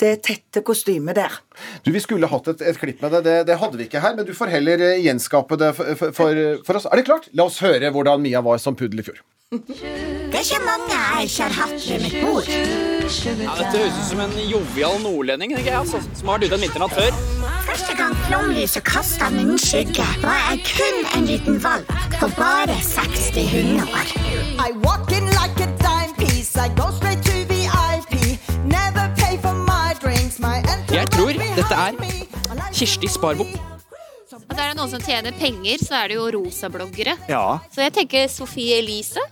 [0.01, 1.37] det tette kostymet der.
[1.85, 3.23] Du, Vi skulle hatt et, et klipp med det.
[3.23, 6.11] det, det hadde vi ikke her, men du får heller eh, gjenskape det for, for,
[6.19, 6.89] for, for oss.
[6.91, 7.31] Er det klart?
[7.33, 9.23] La oss høre hvordan Mia var som puddel i fjor.
[9.47, 12.49] Det er ikke mange jeg ikke har hatt ved mitt bord.
[12.51, 16.57] Ja, dette høres ut som en jovial nordlending ikke jeg, altså, som har vært ute
[16.57, 17.21] en vinternatt før.
[17.67, 23.47] Første gang flomlyset kasta min skygge, var jeg kun en liten valp på bare 60
[23.53, 24.11] hundeår.
[26.57, 26.71] Jeg
[31.13, 31.97] tror dette er
[32.73, 33.45] Kirsti Sparbo.
[33.45, 37.13] Altså er det noen som tjener penger, så er det jo rosabloggere.
[37.29, 37.59] Ja.
[37.69, 39.21] Så jeg tenker Sofie Elise.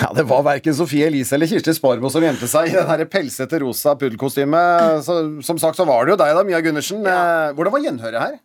[0.00, 3.62] Ja, Det var verken Sofie Elise eller Kirsti Sparbo som gjemte seg i det pelsete
[3.62, 5.06] rosa puddelkostymet.
[5.46, 7.06] Som sagt så var det jo deg, da, Mia Gundersen.
[7.06, 7.54] Ja.
[7.54, 8.36] Hvordan var gjenhøret her?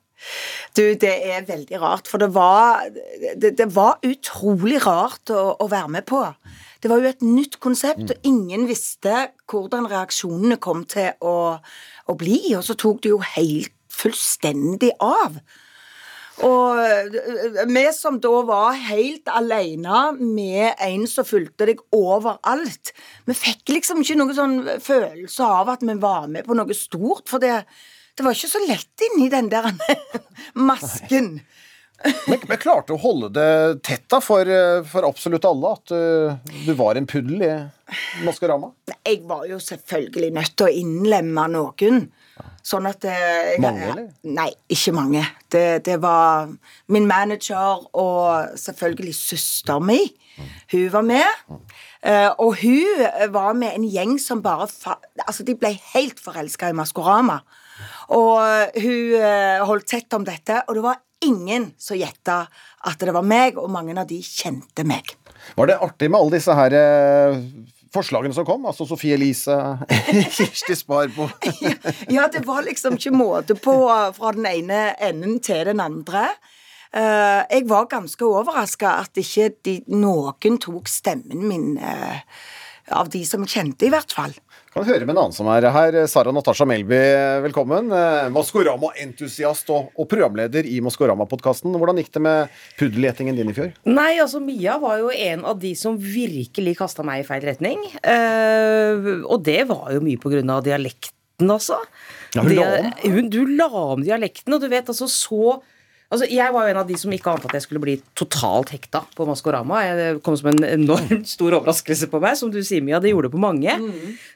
[0.77, 2.85] Du, det er veldig rart, for det var,
[3.41, 6.27] det, det var utrolig rart å, å være med på.
[6.79, 12.13] Det var jo et nytt konsept, og ingen visste hvordan reaksjonene kom til å, å
[12.19, 15.41] bli, og så tok det jo helt fullstendig av.
[16.47, 22.93] Og øh, vi som da var helt alene med en som fulgte deg overalt,
[23.27, 27.25] vi fikk liksom ikke noen sånn følelse av at vi var med på noe stort,
[27.27, 27.65] for det,
[28.15, 29.67] det var ikke så lett inni den der
[30.69, 31.41] masken.
[31.99, 33.49] Men, men klarte å holde det
[33.83, 37.51] tett da for, eh, for absolutt alle at eh, du var en puddel i
[38.23, 38.71] Maskorama?
[39.03, 42.05] Jeg var jo selvfølgelig nødt til å innlemme noen.
[42.63, 44.07] Sånn at eh, jeg, Mange, eller?
[44.37, 45.25] Nei, ikke mange.
[45.51, 46.51] Det, det var
[46.93, 49.99] min manager og selvfølgelig søster mi.
[50.71, 51.57] Hun var med.
[52.39, 53.01] Og hun
[53.33, 54.69] var med en gjeng som bare
[55.25, 57.41] Altså, de ble helt forelska i Maskorama.
[58.15, 58.39] Og
[58.79, 59.19] hun
[59.67, 62.45] holdt tett om dette, og det var ingen som gjetta
[62.87, 65.15] at det var meg, og mange av de kjente meg.
[65.55, 67.41] Var det artig med alle disse her eh,
[67.93, 68.67] forslagene som kom?
[68.69, 69.55] Altså Sofie Elise,
[70.35, 71.29] Kirsti Sparbo
[72.15, 73.75] Ja, det var liksom ikke måte på
[74.15, 76.27] fra den ene enden til den andre.
[76.89, 82.23] Eh, jeg var ganske overraska at ikke de, noen tok stemmen min, eh,
[82.89, 84.33] av de som kjente, i hvert fall.
[84.69, 85.95] Kan høre med en annen som er her.
[86.05, 86.97] Sara Natasha Melby,
[87.41, 87.87] velkommen.
[87.89, 91.73] Eh, Maskorama-entusiast og, og programleder i Maskorama-podkasten.
[91.73, 93.71] Hvordan gikk det med puddelgjetingen din i fjor?
[93.89, 97.81] Nei, altså Mia var jo en av de som virkelig kasta meg i feil retning.
[98.03, 101.81] Uh, og det var jo mye på grunn av dialekten, altså.
[102.37, 102.93] Ja, hun la om.
[103.07, 105.57] Hun, du la om dialekten, og du vet altså så
[106.09, 108.71] Altså, Jeg var jo en av de som ikke ante at jeg skulle bli totalt
[108.73, 109.83] hekta på Maskorama.
[109.97, 112.97] Det kom som en enormt stor overraskelse på meg, som du sier, Mia.
[113.03, 113.75] Det gjorde det på mange.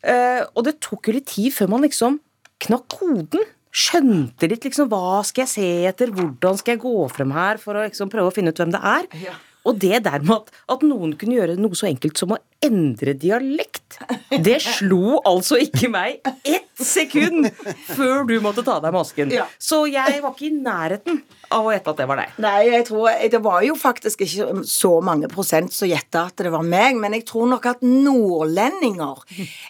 [0.06, 2.20] Eh, og det tok jo litt tid før man liksom
[2.68, 3.42] knakk koden.
[3.74, 7.74] Skjønte litt liksom hva skal jeg se etter, hvordan skal jeg gå frem her for
[7.80, 9.10] å liksom prøve å finne ut hvem det er.
[9.64, 13.14] Og det der med at, at noen kunne gjøre noe så enkelt som å endre
[13.20, 14.00] dialekt,
[14.44, 17.50] det slo altså ikke meg ett sekund
[17.90, 19.34] før du måtte ta deg masken.
[19.34, 19.48] Ja.
[19.60, 21.22] Så jeg var ikke i nærheten
[21.54, 22.38] av å gjette at det var deg.
[22.44, 26.54] Nei, jeg tror, det var jo faktisk ikke så mange prosent som gjetta at det
[26.54, 29.22] var meg, men jeg tror nok at nordlendinger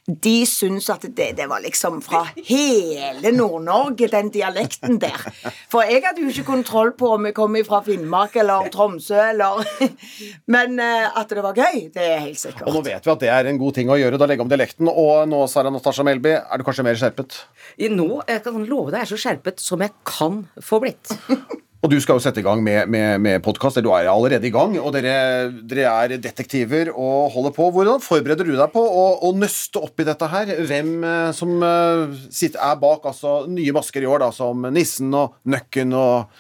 [0.08, 5.28] de syns at det, det var liksom fra hele Nord-Norge, den dialekten der.
[5.72, 9.66] For jeg hadde jo ikke kontroll på om jeg kom fra Finnmark eller Tromsø eller
[10.54, 12.68] Men eh, at det var gøy, det er helt sikkert.
[12.68, 14.52] Og nå vet vi at det er en god ting å gjøre, da legge om
[14.52, 14.90] dialekten.
[14.92, 17.44] Og nå, Sara Natasha Melby, er du kanskje mer skjerpet?
[17.78, 21.14] I Nå jeg kan love deg, jeg er så skjerpet som jeg kan få blitt.
[21.84, 23.82] Og du skal jo sette i gang med, med, med podkast.
[23.84, 27.68] Du er allerede i gang, og dere, dere er detektiver og holder på.
[27.76, 30.54] Hvordan forbereder du deg på å, å nøste opp i dette her?
[30.64, 35.12] Hvem eh, som eh, sitter, er bak altså, nye masker i år, da, som Nissen
[35.12, 36.32] og Nøkken og,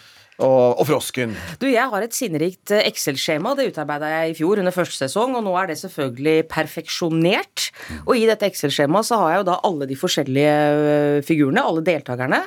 [0.41, 1.35] og, og Frosken?
[1.61, 3.53] Du, Jeg har et sinnerikt eh, Excel-skjema.
[3.57, 7.67] Det utarbeida jeg i fjor under første sesong, og nå er det selvfølgelig perfeksjonert.
[8.07, 11.85] Og i dette Excel-skjemaet så har jeg jo da alle de forskjellige eh, figurene, alle
[11.85, 12.41] deltakerne.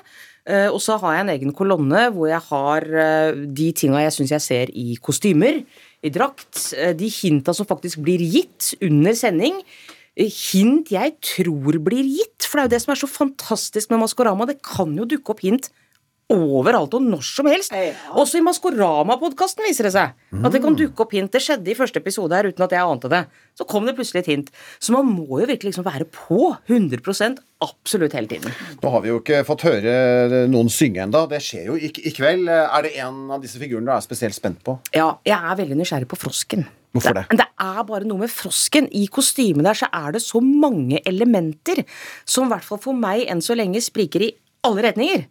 [0.46, 2.88] Eh, Og så har jeg en egen kolonne hvor jeg har
[3.46, 5.62] de tinga jeg syns jeg ser i kostymer,
[6.06, 6.68] i drakt,
[6.98, 9.62] de hinta som faktisk blir gitt under sending.
[10.16, 14.00] Hint jeg tror blir gitt, for det er jo det som er så fantastisk med
[14.04, 14.46] Maskorama.
[14.48, 15.70] Det kan jo dukke opp hint
[16.32, 17.74] overalt og når som helst.
[18.18, 21.30] Også i Maskorama-podkasten viser det seg at det kan dukke opp hint.
[21.32, 23.22] Det skjedde i første episode her uten at jeg ante det.
[23.56, 24.48] Så kom det plutselig et hint.
[24.82, 28.56] Så man må jo virkelig liksom være på 100% absolutt hele tiden.
[28.82, 31.24] Nå har vi jo ikke fått høre noen synge enda.
[31.30, 32.50] Det skjer jo i, i kveld.
[32.50, 34.76] Er det en av disse figurene du er spesielt spent på?
[34.96, 36.66] Ja, jeg er veldig nysgjerrig på frosken.
[36.96, 37.26] Hvorfor det?
[37.36, 38.90] Det er bare noe med frosken.
[38.90, 41.84] I kostymet der så er det så mange elementer
[42.26, 44.34] som i hvert fall for meg enn så lenge spriker i
[44.66, 45.26] alle retninger.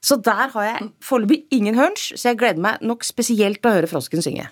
[0.00, 3.76] Så der har jeg foreløpig ingen hunch, så jeg gleder meg nok spesielt til å
[3.76, 4.48] høre frosken synge.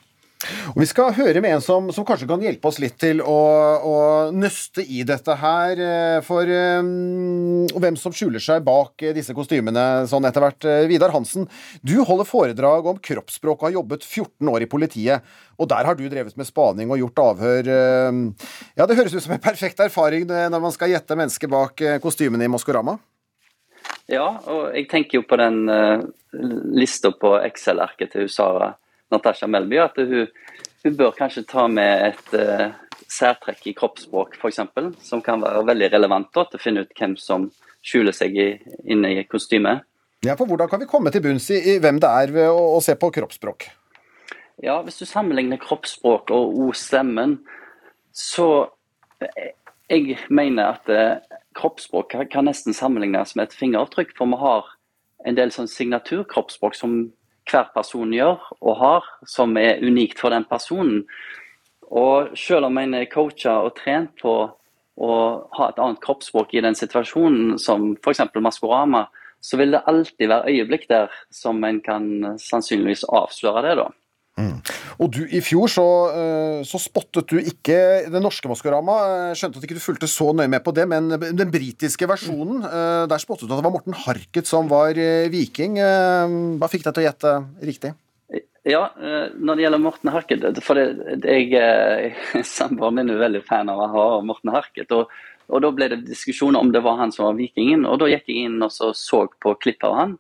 [0.71, 3.39] Og Vi skal høre med en som, som kanskje kan hjelpe oss litt til å,
[3.83, 3.95] å
[4.31, 5.81] nøste i dette her.
[5.83, 10.69] eh, For um, hvem som skjuler seg bak eh, disse kostymene sånn etter hvert.
[10.91, 11.49] Vidar Hansen,
[11.83, 15.37] du holder foredrag om kroppsspråk og har jobbet 14 år i politiet.
[15.59, 17.75] Og der har du drevet med spaning og gjort avhør.
[18.79, 22.47] Ja, Det høres ut som en perfekt erfaring når man skal gjette mennesket bak kostymene
[22.47, 22.95] i Maskorama.
[24.09, 26.05] Ja, og jeg tenker jo på den uh,
[26.77, 28.73] lista på Excel-arket til Sara
[29.13, 30.29] Natasha Melby, at hun,
[30.85, 32.71] hun bør kanskje ta med et uh,
[33.09, 34.63] særtrekk i kroppsspråk, f.eks.,
[35.05, 37.49] som kan være veldig relevant da, til å finne ut hvem som
[37.85, 38.49] skjuler seg i,
[38.91, 39.85] inne i kostymet.
[40.27, 42.63] Ja, for Hvordan kan vi komme til bunns i, i hvem det er ved å,
[42.75, 43.69] å se på kroppsspråk?
[44.65, 47.37] Ja, hvis du sammenligner kroppsspråk og o stemmen,
[48.11, 48.49] så
[49.23, 49.53] eh,
[49.89, 50.91] jeg mener at
[51.59, 54.69] kroppsspråk kan, kan nesten sammenlignes med et fingeravtrykk, for vi har
[55.27, 56.99] en del sånn signaturkroppsspråk som
[57.49, 61.05] hver person gjør og har, som er unikt for den personen.
[61.89, 64.35] Og selv om en er coacha og trent på
[64.99, 65.15] å
[65.55, 68.27] ha et annet kroppsspråk i den situasjonen, som f.eks.
[68.43, 69.07] Maskorama,
[69.41, 72.09] så vil det alltid være øyeblikk der som en kan
[72.43, 73.89] sannsynligvis avsløre det, da.
[74.99, 77.79] Og du, I fjor så, eh, så spottet du ikke
[78.11, 78.99] det norske Maskorama.
[79.39, 83.07] Skjønte at ikke du fulgte så nøye med på det, men den britiske versjonen, eh,
[83.11, 85.79] der spottet du at det var Morten Harket som var eh, viking.
[86.59, 87.35] Hva fikk deg til å gjette
[87.71, 87.95] riktig?
[88.69, 88.91] Ja,
[89.39, 92.13] når det gjelder Morten Harket For det, jeg,
[92.59, 94.93] samboeren min er veldig fan av å ha Morten Harket.
[94.93, 95.09] Og,
[95.49, 97.87] og da ble det diskusjon om det var han som var vikingen.
[97.89, 100.15] Og da gikk jeg inn og så, så på klipp av han.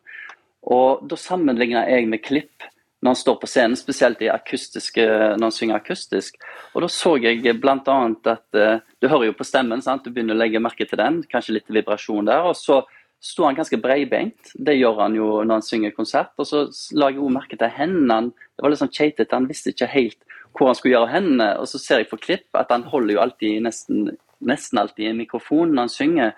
[0.68, 2.66] Og da sammenligna jeg med klipp
[3.00, 6.38] når han står på scenen, spesielt når han synger akustisk.
[6.74, 7.98] Og da så jeg bl.a.
[8.32, 10.04] at eh, Du hører jo på stemmen, sant?
[10.04, 11.22] du begynner å legge merke til den.
[11.30, 12.48] Kanskje litt vibrasjon der.
[12.50, 12.82] Og så
[13.22, 14.50] sto han ganske breibeint.
[14.54, 16.34] Det gjør han jo når han synger konsert.
[16.38, 16.64] Og så
[16.98, 18.34] la jeg også merke til hendene.
[18.56, 19.34] Det var litt sånn keitete.
[19.34, 20.18] Han visste ikke helt
[20.56, 21.50] hvor han skulle gjøre hendene.
[21.62, 24.08] Og så ser jeg på klipp at han holder jo alltid nesten,
[24.42, 26.34] nesten alltid i mikrofonen når han synger.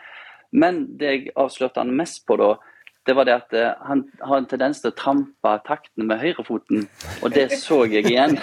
[0.51, 2.55] Men det jeg avslørte han mest på da,
[3.07, 6.86] det var det at eh, han har en tendens til å trampe takten med høyrefoten.
[7.24, 8.36] Og det så jeg igjen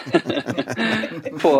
[1.43, 1.53] på,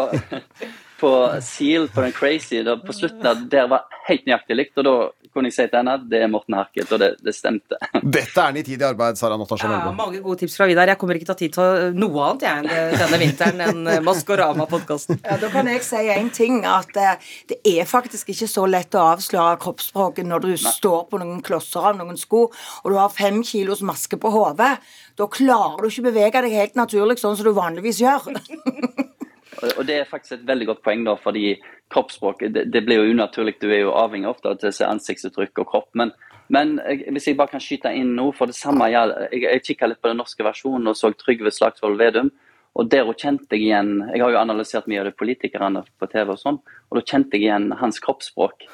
[1.00, 1.12] på
[1.46, 2.64] Seal, på den Crazy.
[2.66, 4.78] Da, på slutten av der var helt nøyaktig likt.
[4.82, 4.96] Og da
[5.34, 7.78] kunne jeg si til henne at det er Morten Harket, og det, det stemte.
[8.18, 9.98] Dette er nitidig arbeid, Sara Natasha Ja, Melby.
[10.00, 10.90] mange gode tips fra Vidar.
[10.90, 13.92] Jeg kommer ikke til å ha tid til noe annet jeg enn denne vinteren enn
[13.94, 15.20] eh, Maskorama-podkasten.
[15.22, 18.98] Ja, Da kan jeg si en ting, at eh, det er faktisk ikke så lett
[18.98, 22.48] å avsløre kroppsspråket når du står på noen klosser av noen sko,
[22.82, 24.74] og du har fem kilos maske på hodet.
[25.18, 28.32] Da klarer du ikke bevege deg helt naturlig, sånn som du vanligvis gjør.
[29.58, 31.56] Og og det er faktisk et veldig godt poeng, da, fordi
[31.94, 33.58] kroppsspråk det, det blir jo unaturlig.
[33.62, 35.90] Du er jo avhengig ofte av å se ansiktsuttrykk og kropp.
[35.98, 36.12] Men,
[36.54, 36.78] men
[37.14, 40.02] hvis jeg bare kan skyte inn noe, for det samme gjelder Jeg, jeg kikka litt
[40.04, 42.32] på den norske versjonen og så Trygve Slagsvold Vedum.
[42.78, 46.10] Og der også kjente jeg igjen Jeg har jo analysert mye av det politikerne på
[46.12, 48.68] TV og sånn, og da kjente jeg igjen hans kroppsspråk.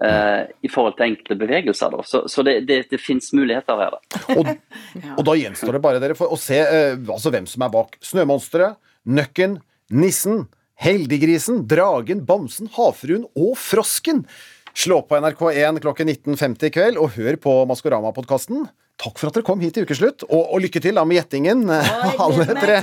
[0.00, 1.92] Uh, I forhold til enkelte bevegelser.
[1.92, 2.04] Da.
[2.08, 3.98] Så, så det, det, det fins muligheter her.
[3.98, 4.20] Da.
[4.38, 4.48] Og,
[5.18, 7.98] og da gjenstår det bare dere for å se uh, altså hvem som er bak
[8.00, 8.80] Snømonsteret,
[9.12, 9.58] Nøkken,
[9.90, 10.46] Nissen,
[10.80, 14.24] Heldiggrisen, Dragen, Bamsen, Havfruen og Frosken.
[14.72, 18.68] Slå på NRK1 klokken 19.50 i kveld og hør på Maskorama-podkasten.
[19.00, 21.64] Takk for at dere kom hit til ukeslutt, og, og lykke til da med gjettingen,
[22.24, 22.76] alle tre.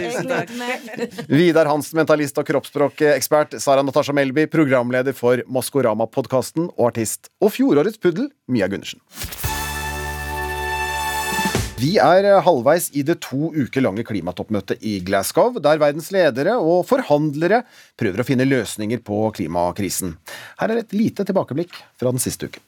[1.29, 3.59] Vidar Hansen, mentalist og kroppsspråkekspert.
[3.61, 7.31] Sara Natasha Melby, programleder for Maskorama-podkasten og artist.
[7.39, 8.99] Og fjorårets puddel, Mia Gundersen.
[11.77, 16.87] Vi er halvveis i det to uker lange klimatoppmøtet i Glasgow, der verdens ledere og
[16.89, 17.59] forhandlere
[17.99, 20.15] prøver å finne løsninger på klimakrisen.
[20.57, 22.63] Her er et lite tilbakeblikk fra den siste uken.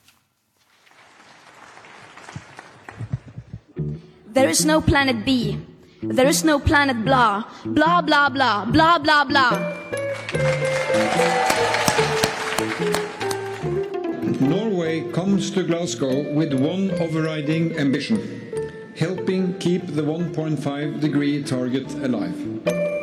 [4.35, 5.57] There is no planet B.
[6.03, 7.49] There is no planet blah.
[7.65, 8.65] Blah, blah, blah.
[8.69, 9.57] Blah, blah, blah.
[14.39, 18.21] Norway comes to Glasgow with one overriding ambition
[18.95, 22.35] helping keep the 1.5 degree target alive.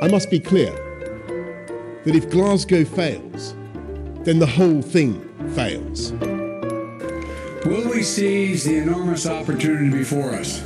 [0.03, 0.72] I must be clear
[2.05, 3.55] that if Glasgow fails,
[4.24, 5.20] then the whole thing
[5.55, 6.12] fails.
[7.64, 10.62] Will we seize the enormous opportunity before us?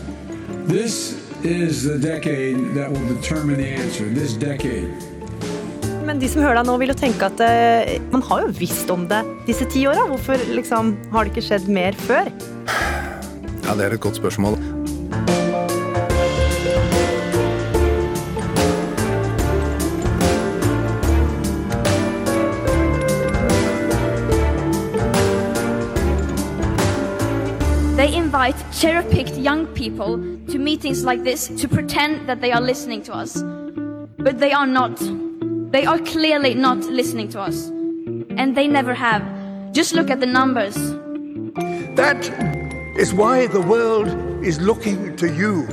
[0.67, 4.05] This is the decade that will determine the answer.
[4.05, 4.93] This decade.
[6.05, 8.91] Men de som hører deg nå, vil jo tenke at eh, man har jo visst
[8.93, 10.05] om det disse ti åra.
[10.11, 12.29] Hvorfor liksom, har det ikke skjedd mer før?
[13.65, 14.59] Ja, Det er et godt spørsmål.
[28.81, 30.17] Cherry picked young people
[30.49, 33.43] to meetings like this to pretend that they are listening to us.
[34.17, 34.99] But they are not.
[35.71, 37.69] They are clearly not listening to us.
[38.39, 39.23] And they never have.
[39.73, 40.77] Just look at the numbers.
[41.97, 42.25] That
[42.97, 44.09] is why the world
[44.43, 45.67] is looking to you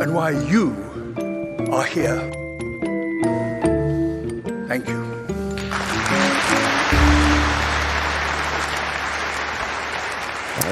[0.00, 0.70] and why you
[1.72, 2.20] are here.
[4.68, 5.11] Thank you.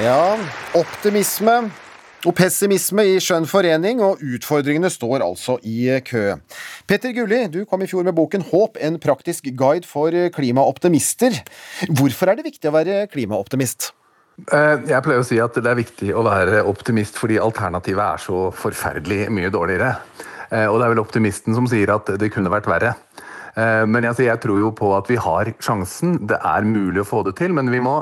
[0.01, 0.33] Ja,
[0.73, 1.67] optimisme
[2.25, 6.35] og pessimisme i skjønn forening, og utfordringene står altså i kø.
[6.89, 11.37] Petter Gulli, du kom i fjor med boken Håp, en praktisk guide for klimaoptimister.
[11.89, 13.91] Hvorfor er det viktig å være klimaoptimist?
[14.47, 18.23] Eh, Jeg pleier å si at det er viktig å være optimist fordi alternativet er
[18.25, 19.91] så forferdelig mye dårligere.
[20.49, 22.95] Eh, Og det er vel optimisten som sier at det kunne vært verre.
[23.57, 26.25] Eh, Men jeg, tror jo på at vi har sjansen.
[26.25, 28.01] Det er mulig å få det til, men vi må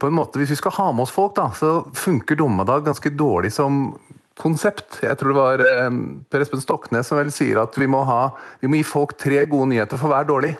[0.00, 3.10] på en måte, hvis vi skal ha med oss folk, da, så funker Dommedag ganske
[3.16, 3.96] dårlig som
[4.36, 4.98] konsept.
[5.00, 8.28] Jeg tror det var eh, Per Espen Stoknes som vel sier at vi må, ha,
[8.60, 10.52] vi må gi folk tre gode nyheter for hver dårlig.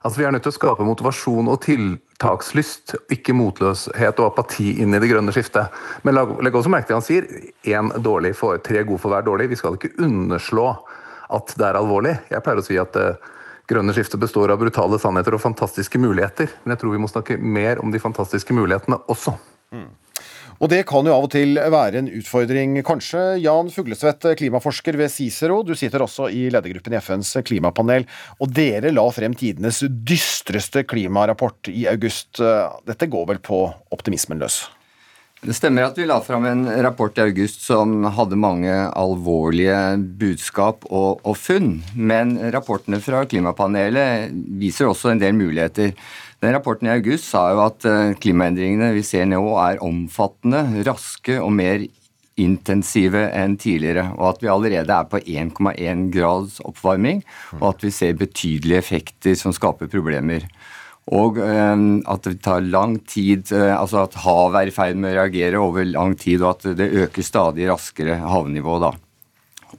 [0.00, 4.96] Altså Vi er nødt til å skape motivasjon og tiltakslyst, ikke motløshet og apati inn
[4.96, 5.76] i det grønne skiftet.
[6.08, 7.26] Men legg også merke til han sier
[7.68, 9.50] én dårlig for tre gode for hver dårlig.
[9.52, 10.70] Vi skal ikke underslå
[11.36, 12.16] at det er alvorlig.
[12.32, 13.10] Jeg pleier å si at det
[13.70, 16.50] grønne skiftet består av brutale sannheter og fantastiske muligheter.
[16.64, 19.36] Men jeg tror vi må snakke mer om de fantastiske mulighetene også.
[20.60, 23.22] Og det kan jo av og til være en utfordring, kanskje.
[23.40, 28.04] Jan Fuglesvedt, klimaforsker ved Cicero, du sitter også i ledergruppen i FNs klimapanel,
[28.36, 32.42] og dere la frem tidenes dystreste klimarapport i august.
[32.84, 33.62] Dette går vel på
[33.96, 34.66] optimismen løs?
[35.40, 39.76] Det stemmer at vi la fram en rapport i august som hadde mange alvorlige
[40.20, 41.78] budskap og, og funn.
[41.96, 45.94] Men rapportene fra klimapanelet viser også en del muligheter.
[46.44, 51.38] Den Rapporten i august sa jo at eh, klimaendringene vi ser nå er omfattende, raske
[51.40, 51.86] og mer
[52.40, 57.20] intensive enn tidligere, og at vi allerede er på 1,1 grads oppvarming,
[57.58, 60.46] og at vi ser betydelige effekter som skaper problemer.
[61.10, 65.14] Og eh, at det tar lang tid, eh, altså at havet er i ferd med
[65.14, 68.92] å reagere over lang tid, og at det øker stadig raskere havnivå da.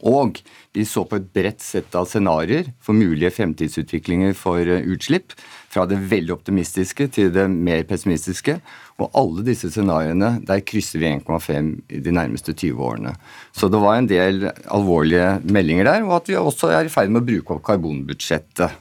[0.07, 0.39] Og
[0.73, 5.35] vi så på et bredt sett av scenarioer for mulige fremtidsutviklinger for eh, utslipp.
[5.71, 8.57] Fra det veldig optimistiske til det mer pessimistiske.
[9.01, 13.15] Og alle disse scenarioene, der krysser vi 1,5 i de nærmeste 20 årene.
[13.55, 17.11] Så det var en del alvorlige meldinger der, og at vi også er i ferd
[17.11, 18.79] med å bruke opp karbonbudsjettet.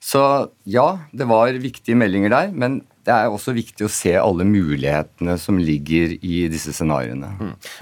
[0.00, 0.20] Så
[0.68, 5.38] ja, det var viktige meldinger der, men det er også viktig å se alle mulighetene
[5.40, 7.30] som ligger i disse scenarioene.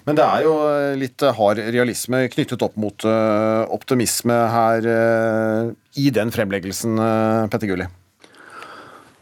[0.06, 0.54] Men det er jo
[1.00, 7.72] litt hard realisme knyttet opp mot eh, optimisme her eh, i den fremleggelsen, eh, Petter
[7.72, 7.88] Gulli.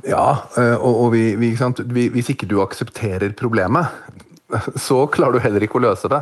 [0.05, 0.26] Ja,
[0.61, 1.80] eh, og, og vi, vi, ikke sant?
[1.97, 3.88] Vi, hvis ikke du aksepterer problemet,
[4.86, 6.20] så klarer du heller ikke å løse det.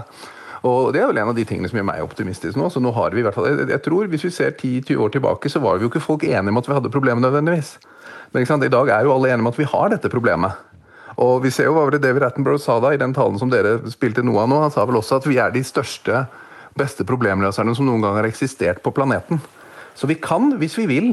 [0.62, 2.68] Og Det er vel en av de tingene som gjør meg optimistisk nå.
[2.70, 5.14] så nå har vi i hvert fall, jeg, jeg tror Hvis vi ser 10-20 år
[5.14, 7.78] tilbake, så var vi jo ikke folk enige om at vi hadde problemet nødvendigvis.
[8.32, 10.52] Men i dag er jo alle enige om at vi har dette problemet.
[11.20, 13.50] Og vi ser jo hva var det David Attenborough sa da i den talen som
[13.52, 14.60] dere spilte noe av nå.
[14.62, 16.24] Han sa vel også at vi er de største,
[16.78, 19.42] beste problemløserne som noen gang har eksistert på planeten.
[19.98, 21.10] Så vi kan hvis vi vil.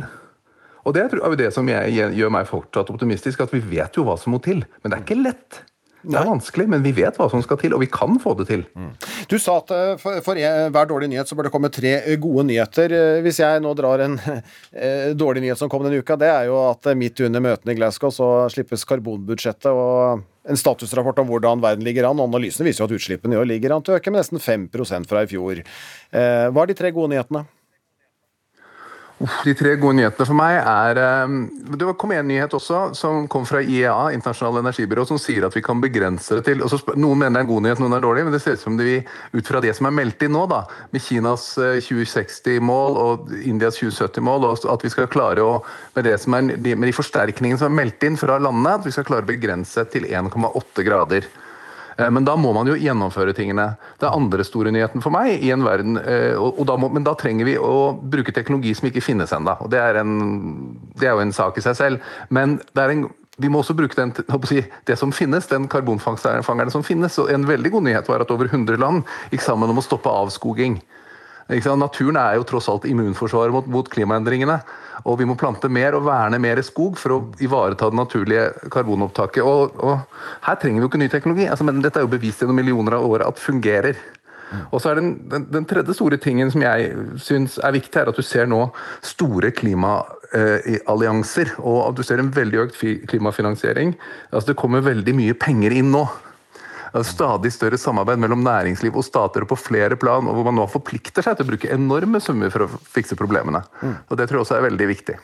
[0.87, 4.15] Og det er jo det som gjør meg fortsatt optimistisk, at vi vet jo hva
[4.17, 4.63] som må til.
[4.79, 5.59] Men det er ikke lett.
[6.01, 8.45] Det er vanskelig, men vi vet hva som skal til, og vi kan få det
[8.47, 8.61] til.
[9.27, 12.15] Du sa at eh, for, for hver dårlig nyhet så bør det komme tre eh,
[12.21, 12.93] gode nyheter.
[12.95, 14.15] Eh, Hvis jeg nå drar en
[15.19, 18.13] dårlig nyhet som kom denne uka, det er jo at midt under møtene i Glasgow
[18.15, 22.23] så slippes karbonbudsjettet og en statusrapport om hvordan verden ligger an.
[22.23, 25.09] Analysene viser jo at utslippene i år ligger an til å øke med nesten 5%
[25.09, 25.59] fra i fjor.
[25.61, 27.43] Eh, Hva er de tre gode nyhetene?
[29.19, 31.31] De tre gode nyhetene for meg er eh,
[31.75, 35.63] Det kom en nyhet også som kom fra IEA, Internasjonale energibyrå, som sier at vi
[35.65, 37.97] kan begrense det til og så spør- Noen mener det er en god nyhet, noen
[37.97, 38.95] er dårlig, men det ser ut som det vi,
[39.35, 40.61] ut fra det som er meldt inn nå, da,
[40.93, 45.51] med Kinas eh, 2060-mål og Indias 2070-mål, og at vi skal klare å
[45.97, 48.95] med, det som er, med de forsterkningene som er meldt inn fra landene, at vi
[48.95, 51.27] skal klare å begrense til 1,8 grader.
[51.99, 53.73] Eh, Men da må man jo gjennomføre tingene.
[53.99, 57.15] Det er andre store nyheten for meg i en verden, eh, da må, men da
[57.19, 59.57] trenger vi å bruke teknologi som ikke finnes ennå.
[59.69, 62.13] Det er, en, det er jo en sak i seg selv.
[62.29, 66.83] Men det er en vi må også bruke den, det som finnes, den karbonfangeren som
[66.83, 67.15] finnes.
[67.23, 70.11] Og en veldig god nyhet var at over 100 land gikk sammen om å stoppe
[70.11, 70.75] avskoging.
[71.49, 74.59] Naturen er jo tross alt immunforsvaret mot, mot klimaendringene.
[75.07, 79.41] Og vi må plante mer og verne mer skog for å ivareta det naturlige karbonopptaket.
[79.41, 79.99] Og, og
[80.45, 82.93] her trenger vi jo ikke ny teknologi, altså, men dette er jo bevist gjennom millioner
[82.99, 83.95] av år at fungerer.
[84.73, 88.09] Og så er den, den, den tredje store tingen som jeg syns er viktig, er
[88.09, 88.63] at du ser nå
[89.05, 91.53] store klimaallianser.
[91.61, 93.93] Og at du ser en veldig økt fi- klimafinansiering.
[94.33, 96.03] Altså Det kommer veldig mye penger inn nå.
[96.89, 100.65] Altså Stadig større samarbeid mellom næringsliv og stater på flere plan, og hvor man nå
[100.71, 103.61] forplikter seg til å bruke enorme summer for å fikse problemene.
[104.09, 105.17] Og Det tror jeg også er veldig viktig.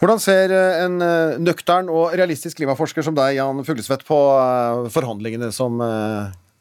[0.00, 4.86] Hvordan ser eh, en eh, nøktern og realistisk klimaforsker som deg, Jan Fuglesvedt, på eh,
[4.94, 5.76] forhandlingene som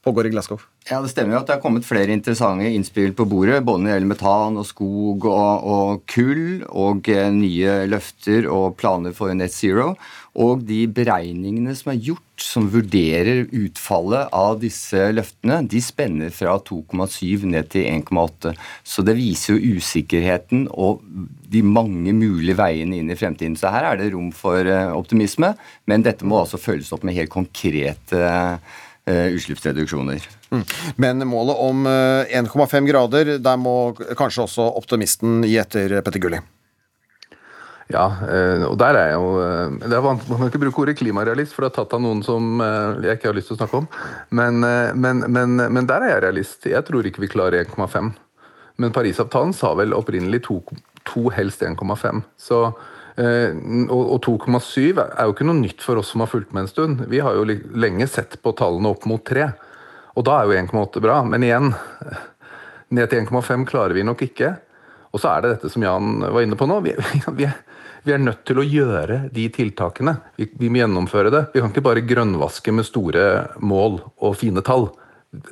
[0.09, 0.61] pågår i Glasgow?
[0.89, 3.61] Ja, Det stemmer jo at det har kommet flere interessante innspill på bordet.
[3.63, 8.73] Både når det gjelder metan og skog og, og kull, og eh, nye løfter og
[8.79, 9.93] planer for net zero.
[10.39, 16.55] Og de beregningene som er gjort, som vurderer utfallet av disse løftene, de spenner fra
[16.63, 18.53] 2,7 ned til 1,8.
[18.87, 21.03] Så det viser jo usikkerheten og
[21.49, 23.57] de mange mulige veiene inn i fremtiden.
[23.59, 25.53] Så her er det rom for eh, optimisme,
[25.89, 28.23] men dette må altså følges opp med helt konkrete
[29.09, 30.27] utslippsreduksjoner.
[30.53, 30.63] Mm.
[31.01, 33.75] Men målet om eh, 1,5 grader, der må
[34.17, 36.41] kanskje også optimisten gi etter, Petter Gulli.
[37.89, 40.83] Ja, eh, og der er jeg jo eh, det er vant, Man kan ikke bruke
[40.83, 43.57] ordet klimarealist, for det er tatt av noen som eh, jeg ikke har lyst til
[43.57, 43.87] å snakke om.
[44.37, 46.69] Men, eh, men, men, men der er jeg realist.
[46.69, 48.11] Jeg tror ikke vi klarer 1,5.
[48.79, 50.61] Men Parisavtalen sa vel opprinnelig to,
[51.09, 52.21] to helst 1,5.
[52.37, 52.85] Så eh,
[53.19, 56.71] og, og 2,7 er jo ikke noe nytt for oss som har fulgt med en
[56.71, 57.01] stund.
[57.11, 59.49] Vi har jo lenge sett på tallene opp mot 3.
[60.15, 61.19] Og da er jo 1,8 bra.
[61.27, 61.73] Men igjen,
[62.95, 64.53] ned til 1,5 klarer vi nok ikke.
[65.09, 66.79] Og så er det dette som Jan var inne på nå.
[66.85, 66.95] Vi,
[67.39, 67.49] vi,
[68.05, 70.15] vi er nødt til å gjøre de tiltakene.
[70.39, 71.43] Vi, vi må gjennomføre det.
[71.53, 73.23] Vi kan ikke bare grønnvaske med store
[73.59, 74.87] mål og fine tall.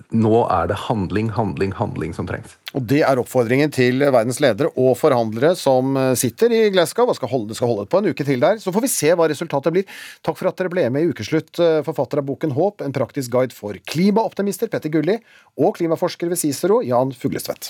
[0.10, 2.56] Nå er det handling, handling, handling som trengs.
[2.74, 7.18] Og Det er oppfordringen til verdens ledere og forhandlere som eh, sitter i Glasgow og
[7.20, 8.58] skal holde, det skal holde på en uke til der.
[8.64, 10.00] Så får vi se hva resultatet blir.
[10.26, 13.36] Takk for at dere ble med i Ukeslutt, eh, forfatter av boken Håp, en praktisk
[13.36, 15.20] guide for klimaoptimister, Petter Gulli,
[15.62, 17.70] og klimaforsker ved Cicero, Jan Fuglestvedt.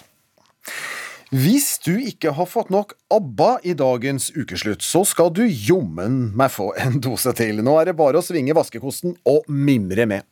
[1.36, 6.56] Hvis du ikke har fått nok ABBA i dagens ukeslutt, så skal du jommen meg
[6.56, 7.60] få en dose til.
[7.60, 10.24] Nå er det bare å svinge vaskekosten og mimre med.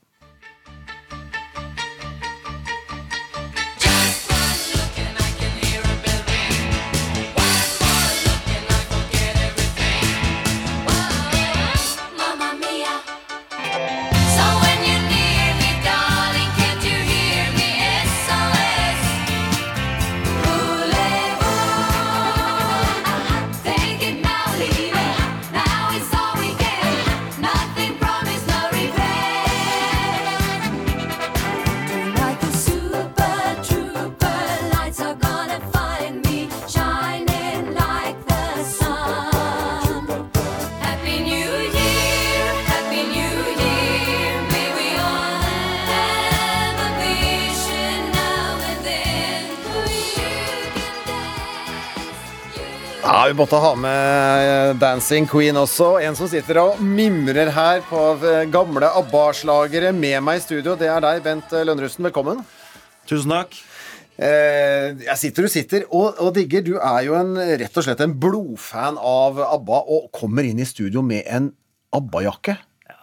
[53.55, 55.93] Vi ha med Dancing Queen også.
[56.03, 60.73] En som sitter og mimrer her på eh, gamle ABBA-slagere med meg i studio.
[60.75, 62.03] Det er deg, Bent eh, Lønnerussen.
[62.03, 62.41] Velkommen.
[63.07, 63.55] Tusen takk.
[64.19, 66.65] Eh, jeg sitter du sitter og, og digger.
[66.67, 67.31] Du er jo en,
[67.61, 71.47] rett og slett en blodfan av ABBA og kommer inn i studio med en
[71.95, 72.57] ABBA-jakke.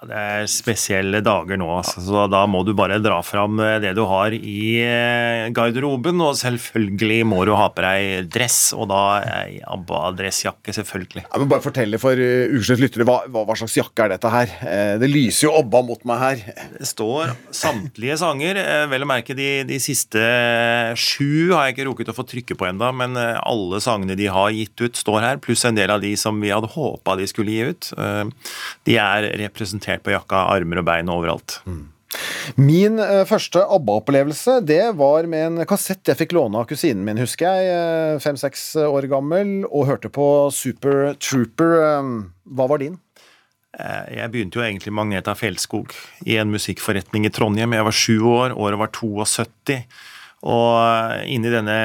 [0.08, 2.02] Det er spesielle dager nå, altså.
[2.02, 6.20] så da må du bare dra fram eh, det du har i eh, garderoben.
[6.24, 9.02] Og selvfølgelig må du ha på deg dress, og da
[9.42, 11.26] ei ABBA-dressjakke, selvfølgelig.
[11.28, 14.56] Ja, men bare fortell for ukeslutts lyttere, hva, hva, slags jakke er dette her?
[14.66, 16.44] Eh, det lyser jo ABBA mot meg her.
[16.78, 20.22] Det står samtlige sanger, eh, vel å merke de, de siste
[20.98, 24.28] sju har jeg ikke rukket å få trykke på enda, men eh, alle sangene de
[24.32, 27.28] har gitt ut står her, pluss en del av de som vi hadde håpa de
[27.30, 27.92] skulle gi ut.
[27.96, 28.24] Eh,
[28.88, 31.58] De er representert på jakka, armer og bein og overalt.
[32.60, 37.20] Min eh, første ABBA-opplevelse det var med en kassett jeg fikk låne av kusinen min,
[37.20, 37.70] husker jeg.
[37.72, 41.76] eh, Fem-seks år gammel, og hørte på Super Trooper.
[41.80, 42.10] Eh,
[42.52, 42.98] Hva var din?
[43.72, 45.94] Jeg begynte jo egentlig med Magneta Fjellskog
[46.28, 47.72] i en musikkforretning i Trondheim.
[47.72, 49.78] Jeg var sju år, året var 72.
[50.44, 51.78] Og inni denne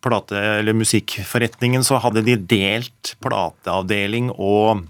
[0.00, 4.86] plate, eller musikkforretningen så hadde de delt plateavdeling og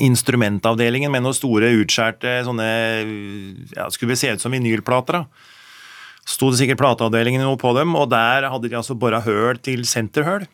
[0.00, 2.68] instrumentavdelingen med noen store utskjærte sånne
[3.76, 5.20] ja, Skulle se ut som vinylplater.
[5.20, 5.50] da.
[6.28, 9.82] Sto det sikkert plateavdelingen noe på dem, og der hadde de altså bora høl til
[9.88, 10.46] senterhøl.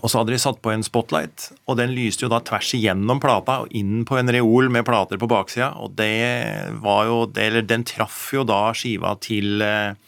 [0.00, 3.18] Og så hadde de satt på en spotlight, og den lyste jo da tvers igjennom
[3.20, 7.48] plata og inn på en reol med plater på baksida, og det var jo det,
[7.50, 9.98] Eller den traff jo da skiva til eh,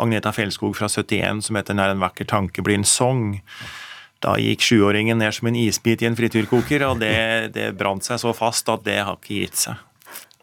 [0.00, 3.40] Agneta Fjellskog fra 71 som heter 'Nær en vakker tanke blir en song'.
[4.20, 8.20] Da gikk sjuåringen ned som en isbit i en frityrkoker, og det, det brant seg
[8.20, 9.86] så fast at det har ikke gitt seg.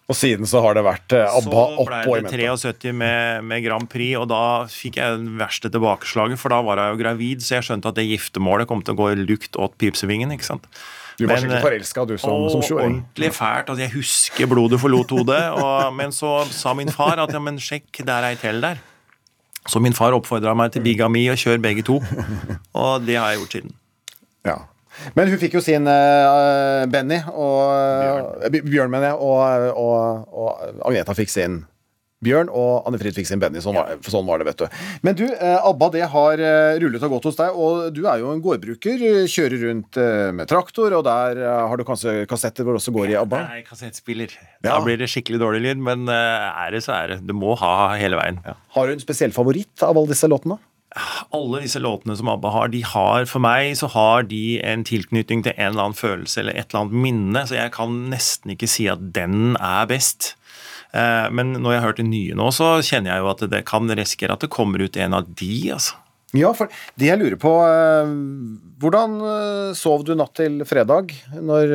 [0.07, 2.93] Og siden så har det vært eh, ABBA Så i ble Så ble det 73
[2.95, 6.93] med, med Grand Prix, og da fikk jeg det verste tilbakeslaget, for da var jeg
[6.93, 10.31] jo gravid, så jeg skjønte at det giftermålet kom til å gå lukt åt pipsevingen,
[10.33, 10.69] ikke sant.
[11.17, 12.99] Du var Men, skikkelig eh, forelska, du som, å, som sjuåring.
[13.01, 13.71] Ordentlig fælt.
[13.73, 15.39] Altså, jeg husker blodet forlot hodet.
[15.57, 18.77] Og, men så sa min far at ja, men sjekk, der er ei til der.
[19.67, 21.99] Så min far oppfordra meg til bigami og kjør begge to.
[22.81, 23.77] Og det har jeg gjort siden.
[24.47, 24.57] Ja.
[25.13, 30.87] Men hun fikk jo sin uh, Benny og Bjørn, Bjørn mener jeg, og, og, og
[30.89, 31.59] Agneta fikk sin
[32.25, 33.61] Bjørn, og Anne Frid fikk sin Benny.
[33.61, 34.77] Sånn var, sånn var det, vet du.
[35.05, 38.23] Men du, eh, ABBA det har eh, rullet og gått hos deg, og du er
[38.23, 39.03] jo en gårdbruker.
[39.05, 39.99] eh, Kjører rundt
[40.33, 43.43] med traktor, og der har du kanskje kassetter hvor det også går i ABBA?
[43.51, 44.33] Nei, kassettspiller.
[44.65, 47.19] Da blir det skikkelig dårlig lyd, men er det, så er det.
[47.27, 48.41] Du må ha hele veien.
[48.73, 50.57] Har du en spesiell favoritt av alle disse låtene?
[51.35, 55.43] alle disse låtene som ABBA har, de har for meg så har de en tilknytning
[55.45, 58.69] til en eller annen følelse eller et eller annet minne, så jeg kan nesten ikke
[58.71, 60.31] si at den er best.
[60.95, 63.63] Eh, Men når jeg har hørt det nye nå, så kjenner jeg jo at det
[63.67, 65.99] kan risikere at det kommer ut en av de, altså.
[66.35, 66.67] Ja, for
[66.99, 68.09] det jeg lurer på eh,
[68.83, 71.71] Hvordan eh, sov du natt til fredag, når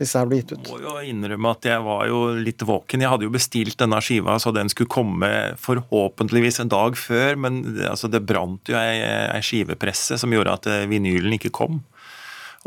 [0.00, 0.72] disse her ble gitt ut?
[0.72, 3.04] Jeg må jo innrømme at jeg var jo litt våken.
[3.04, 5.30] Jeg hadde jo bestilt denne skiva så den skulle komme
[5.62, 8.98] forhåpentligvis en dag før, men altså, det brant jo ei,
[9.32, 11.80] ei skivepresse som gjorde at vinylen ikke kom.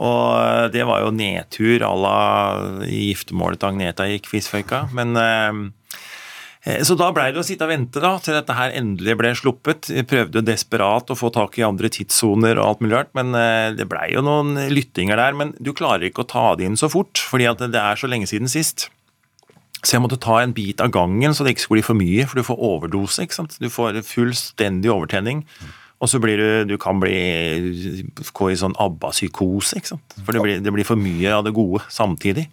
[0.01, 2.17] Og det var jo nedtur à la
[2.83, 4.87] i giftermålet til Agneta gikk fisføyka.
[4.95, 5.15] Men
[6.65, 9.91] så da blei det å sitte og vente da, til dette her endelig ble sluppet.
[9.93, 13.69] Jeg prøvde desperat å få tak i andre tidssoner og alt mulig rart, men eh,
[13.77, 15.37] det blei jo noen lyttinger der.
[15.37, 18.09] Men du klarer ikke å ta det inn så fort, fordi at det er så
[18.09, 18.87] lenge siden sist.
[19.85, 22.25] Så jeg måtte ta en bit av gangen, så det ikke skulle bli for mye,
[22.25, 23.21] for du får overdose.
[23.21, 23.59] ikke sant?
[23.61, 25.45] Du får fullstendig overtenning.
[26.01, 27.13] Og så blir du Du kan bli
[28.33, 30.17] gå i sånn ABBA-psykose, ikke sant.
[30.25, 32.49] For det blir, det blir for mye av det gode samtidig.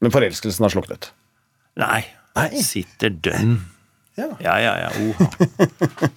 [0.00, 1.10] Men forelskelsen har sluknet?
[1.82, 2.04] Nei.
[2.64, 3.58] Sitter dønn.
[4.20, 4.72] Ja, ja, ja.
[4.78, 4.90] ja.
[5.08, 5.30] Oha.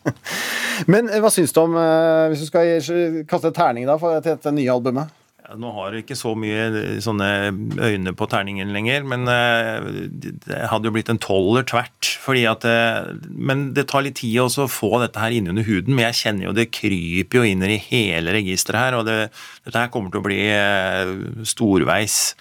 [0.92, 2.80] Men eh, hva syns du om, eh, hvis du skal
[3.30, 5.12] kaste et terning da, for, dette nye albumet?
[5.44, 7.30] Ja, Nå har jeg ikke så mye eh, sånne
[7.78, 12.16] øyne på terningen lenger, men det hadde jo blitt en tolver tvert.
[12.24, 12.66] fordi at
[13.30, 15.96] Men det tar litt tid også å få dette her innunder huden.
[15.96, 19.20] Men jeg kjenner jo det kryper jo inn i hele registeret her, og det,
[19.68, 20.42] dette her kommer til å bli
[21.48, 22.36] storveis.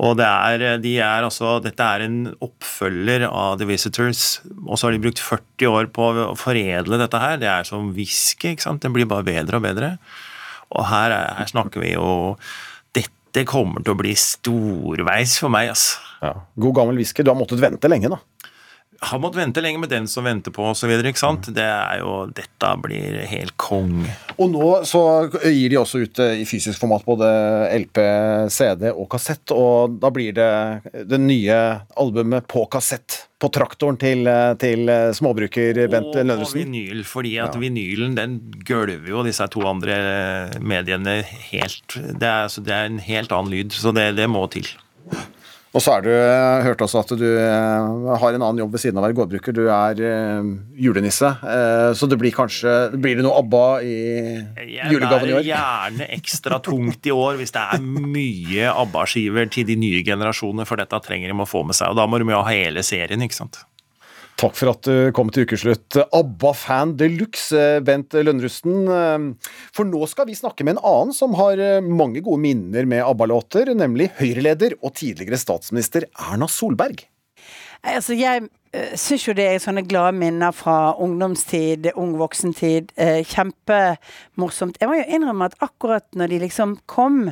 [0.00, 4.88] Og det er, de er altså, dette er en oppfølger av The Visitors, og så
[4.88, 7.36] har de brukt 40 år på å foredle dette her.
[7.42, 8.82] Det er som whisky, ikke sant.
[8.82, 9.90] Den blir bare bedre og bedre.
[10.72, 12.38] Og her, er- her snakker vi jo
[12.96, 16.00] Dette kommer til å bli storveis for meg, altså.
[16.22, 16.32] Ja.
[16.60, 17.22] God gammel whisky.
[17.24, 18.18] Du har måttet vente lenge, da.
[19.02, 20.90] Har måttet vente lenge med den som venter på, osv.
[20.94, 21.48] ikke sant.
[21.54, 24.04] Det er jo Dette blir helt kong.
[24.36, 25.02] Og nå så
[25.42, 27.26] gir de også ut eh, i fysisk format både
[27.80, 27.98] LP,
[28.54, 31.58] CD og kassett, og da blir det det nye
[31.98, 33.24] albumet på kassett.
[33.42, 36.62] På traktoren til, eh, til eh, småbruker Bent Og Lønnesen.
[36.62, 39.98] vinyl, fordi at vinylen den gølver jo disse to andre
[40.62, 41.18] mediene
[41.50, 44.70] helt Det er, altså, det er en helt annen lyd, så det, det må til.
[45.72, 48.82] Og så er du, jeg hørte også at du eh, har en annen jobb ved
[48.82, 49.56] siden av å være gårdbruker.
[49.56, 50.50] Du er eh,
[50.84, 53.96] julenisse, eh, så det blir kanskje Blir det noe ABBA i
[54.92, 59.68] julegaven i Det er gjerne ekstra tungt i år hvis det er mye ABBA-skiver til
[59.70, 61.94] de nye generasjoner, for dette trenger de å få med seg.
[61.94, 63.62] Og da må de jo ha hele serien, ikke sant.
[64.42, 65.94] Takk for at du kom til ukeslutt.
[66.02, 68.88] ABBA-fan de luxe, Bent Lønnerusten.
[69.70, 73.70] For nå skal vi snakke med en annen som har mange gode minner med ABBA-låter,
[73.78, 77.04] nemlig Høyre-leder og tidligere statsminister Erna Solberg.
[77.86, 82.92] Altså, jeg syns jo det er sånne glade minner fra ungdomstid, ung voksentid.
[82.96, 84.78] Uh, Kjempemorsomt.
[84.80, 87.26] Jeg må jo innrømme at akkurat når de liksom kom,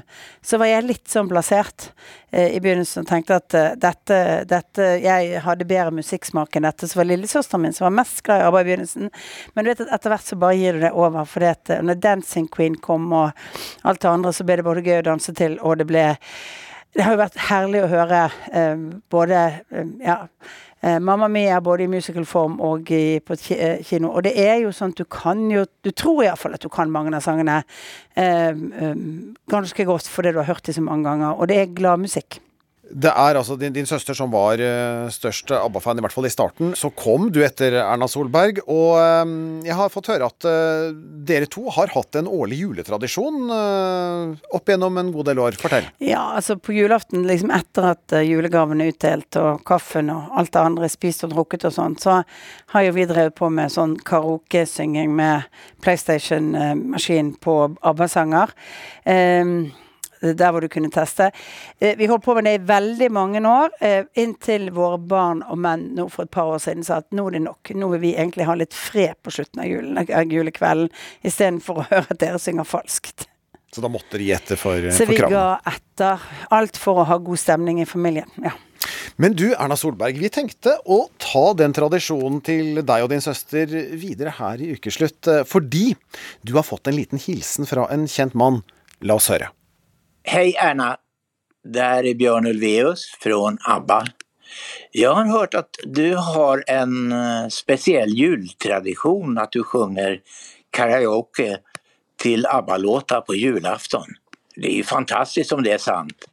[0.45, 1.91] så var jeg litt sånn blasert
[2.31, 4.21] eh, i begynnelsen og tenkte at eh, dette,
[4.51, 6.89] dette Jeg hadde bedre musikksmak enn dette.
[6.89, 9.11] Så var lillesøsteren min som var mest glad i ABBA i begynnelsen.
[9.55, 11.29] Men du vet at etter hvert så bare gir du det over.
[11.29, 13.31] For at eh, når Dancing Queen kom og
[13.89, 16.11] alt det andre, så ble det både gøy å danse til, og det ble
[16.97, 18.21] det har jo vært herlig å høre
[18.51, 18.81] eh,
[19.15, 24.13] både eh, ja, eh, Mamma Mia både i musicalform og i, på eh, kino.
[24.17, 26.93] Og det er jo sånn at du kan jo Du tror iallfall at du kan
[26.93, 27.63] mange av sangene
[28.17, 29.03] eh, eh,
[29.53, 31.37] ganske godt fordi du har hørt dem så mange ganger.
[31.37, 32.41] Og det er glad musikk.
[32.91, 36.33] Det er altså din, din søster som var uh, størst ABBA-fan, i hvert fall i
[36.33, 36.75] starten.
[36.79, 39.35] Så kom du etter Erna Solberg, og eh,
[39.67, 40.91] jeg har fått høre at eh,
[41.27, 45.57] dere to har hatt en årlig juletradisjon opp gjennom en god del år.
[45.61, 45.87] Fortell.
[46.03, 50.53] Ja, altså på julaften, liksom etter at julegavene julegaven er utdelt og kaffen og alt
[50.53, 52.23] det andre spist og drukket og sånn, så
[52.73, 55.47] har jo vi drevet på med sånn karaokesynging med
[55.85, 58.55] PlayStation-maskin på ABBA-sanger.
[59.05, 59.71] Um,
[60.21, 61.31] der hvor du kunne teste.
[61.81, 65.59] Eh, Vi holdt på med det i veldig mange år, eh, inntil våre barn og
[65.59, 67.73] menn nå for et par år siden sa at nå er det nok.
[67.75, 70.91] Nå vil vi egentlig ha litt fred på slutten av, julen, av julekvelden,
[71.25, 73.27] istedenfor å høre at dere synger falskt.
[73.73, 75.31] Så da måtte de gi etter for, Så vi kravene.
[75.31, 76.19] ga etter.
[76.51, 78.27] Alt for å ha god stemning i familien.
[78.43, 78.51] Ja.
[79.21, 83.67] Men du, Erna Solberg, vi tenkte å ta den tradisjonen til deg og din søster
[83.95, 85.95] videre her i Ukeslutt, eh, fordi
[86.43, 88.63] du har fått en liten hilsen fra en kjent mann.
[89.03, 89.51] La oss høre.
[90.23, 90.97] Hej Erna,
[91.65, 94.07] det här är Björn Ulvaeus från ABBA.
[94.93, 97.13] Jag har hørt at du har en
[97.51, 100.21] spesiell speciell jultradition att du sjunger
[100.71, 101.59] karaoke
[102.23, 104.07] til ABBA-låtar på julafton.
[104.57, 106.25] Det er ju fantastiskt om det er sant.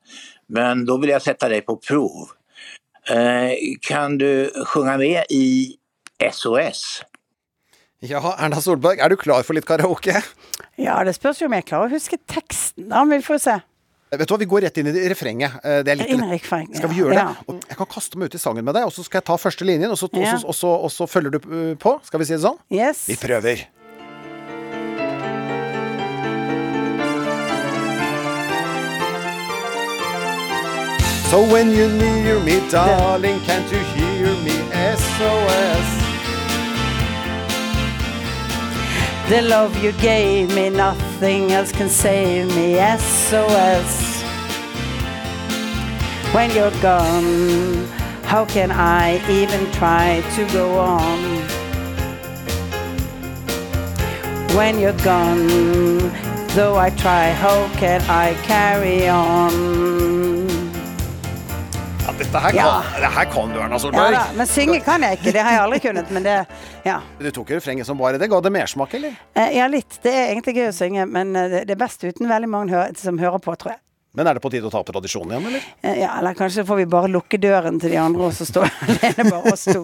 [0.48, 2.34] Men da vil jeg sette deg på prov.
[3.10, 3.56] Eh,
[3.88, 5.78] kan du sjunga med i
[6.32, 7.04] SOS?
[8.00, 10.20] Ja, Erna Solberg, er du klar for litt karaoke?
[10.76, 12.90] ja, det spørs jo om jeg klarer å huske teksten.
[12.92, 13.58] Da, vi får se.
[14.10, 15.58] Vet du hva, Vi går rett inn i refrenget.
[15.64, 17.24] Eh, Det er litt, refrenget, skal vi gjøre det?
[17.26, 17.56] Ja.
[17.74, 19.66] Jeg kan kaste meg ut i sangen med deg, og så skal jeg ta første
[19.68, 20.38] linjen, og så, Ja.
[20.38, 22.00] så, og så, og så følger du eh, på.
[22.08, 22.58] Skal vi si det sånn?
[22.72, 23.06] Yes.
[23.08, 23.68] Vi prøver.
[31.30, 34.56] So when you near me, darling, can't you hear me?
[34.96, 36.07] SOS.
[39.30, 42.76] The love you gave me, nothing else can save me.
[42.98, 44.24] SOS.
[46.34, 47.88] When you're gone,
[48.24, 51.20] how can I even try to go on?
[54.56, 55.48] When you're gone,
[56.56, 60.17] though I try, how can I carry on?
[62.08, 62.84] Ja, dette her kan, Ja.
[63.04, 64.14] det her kan du, Erna Solberg.
[64.16, 65.34] Ja, men synge kan jeg ikke.
[65.36, 66.12] Det har jeg aldri kunnet.
[66.16, 66.36] Men det,
[66.88, 67.02] ja.
[67.20, 68.30] Du tok refrenget som bare det.
[68.32, 69.18] Ga det mersmak, eller?
[69.36, 70.00] Eh, Ja, litt.
[70.02, 73.20] Det er egentlig gøy å synge, men eh, det er best uten veldig mange som
[73.20, 73.82] hører på, tror jeg.
[74.18, 75.66] Men er det på tide å ta opp tradisjonen igjen, eller?
[75.84, 78.66] Eh, Ja, eller kanskje får vi bare lukke døren til de andre, og så står
[78.88, 79.84] alene bare oss to.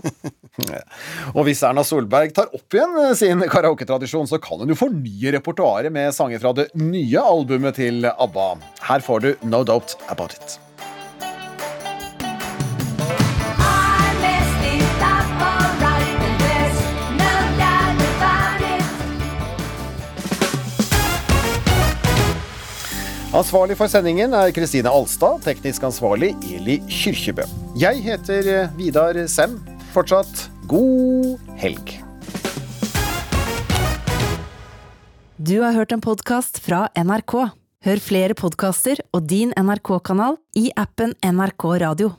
[1.36, 5.92] Og hvis Erna Solberg tar opp igjen sin karaoketradisjon, så kan hun jo fornye repertoaret
[5.94, 8.48] med sanger fra det nye albumet til ABBA.
[8.88, 10.58] Her får du No Doubt About It.
[23.34, 27.48] Ansvarlig for sendingen er Kristine Alstad, teknisk ansvarlig Eli Kyrkjebø.
[27.82, 29.56] Jeg heter eh, Vidar Sem.
[29.90, 31.96] Fortsatt god helg.
[35.42, 37.34] Du har hørt en podkast fra NRK.
[37.90, 42.14] Hør flere podkaster og din NRK-kanal i appen NRK Radio.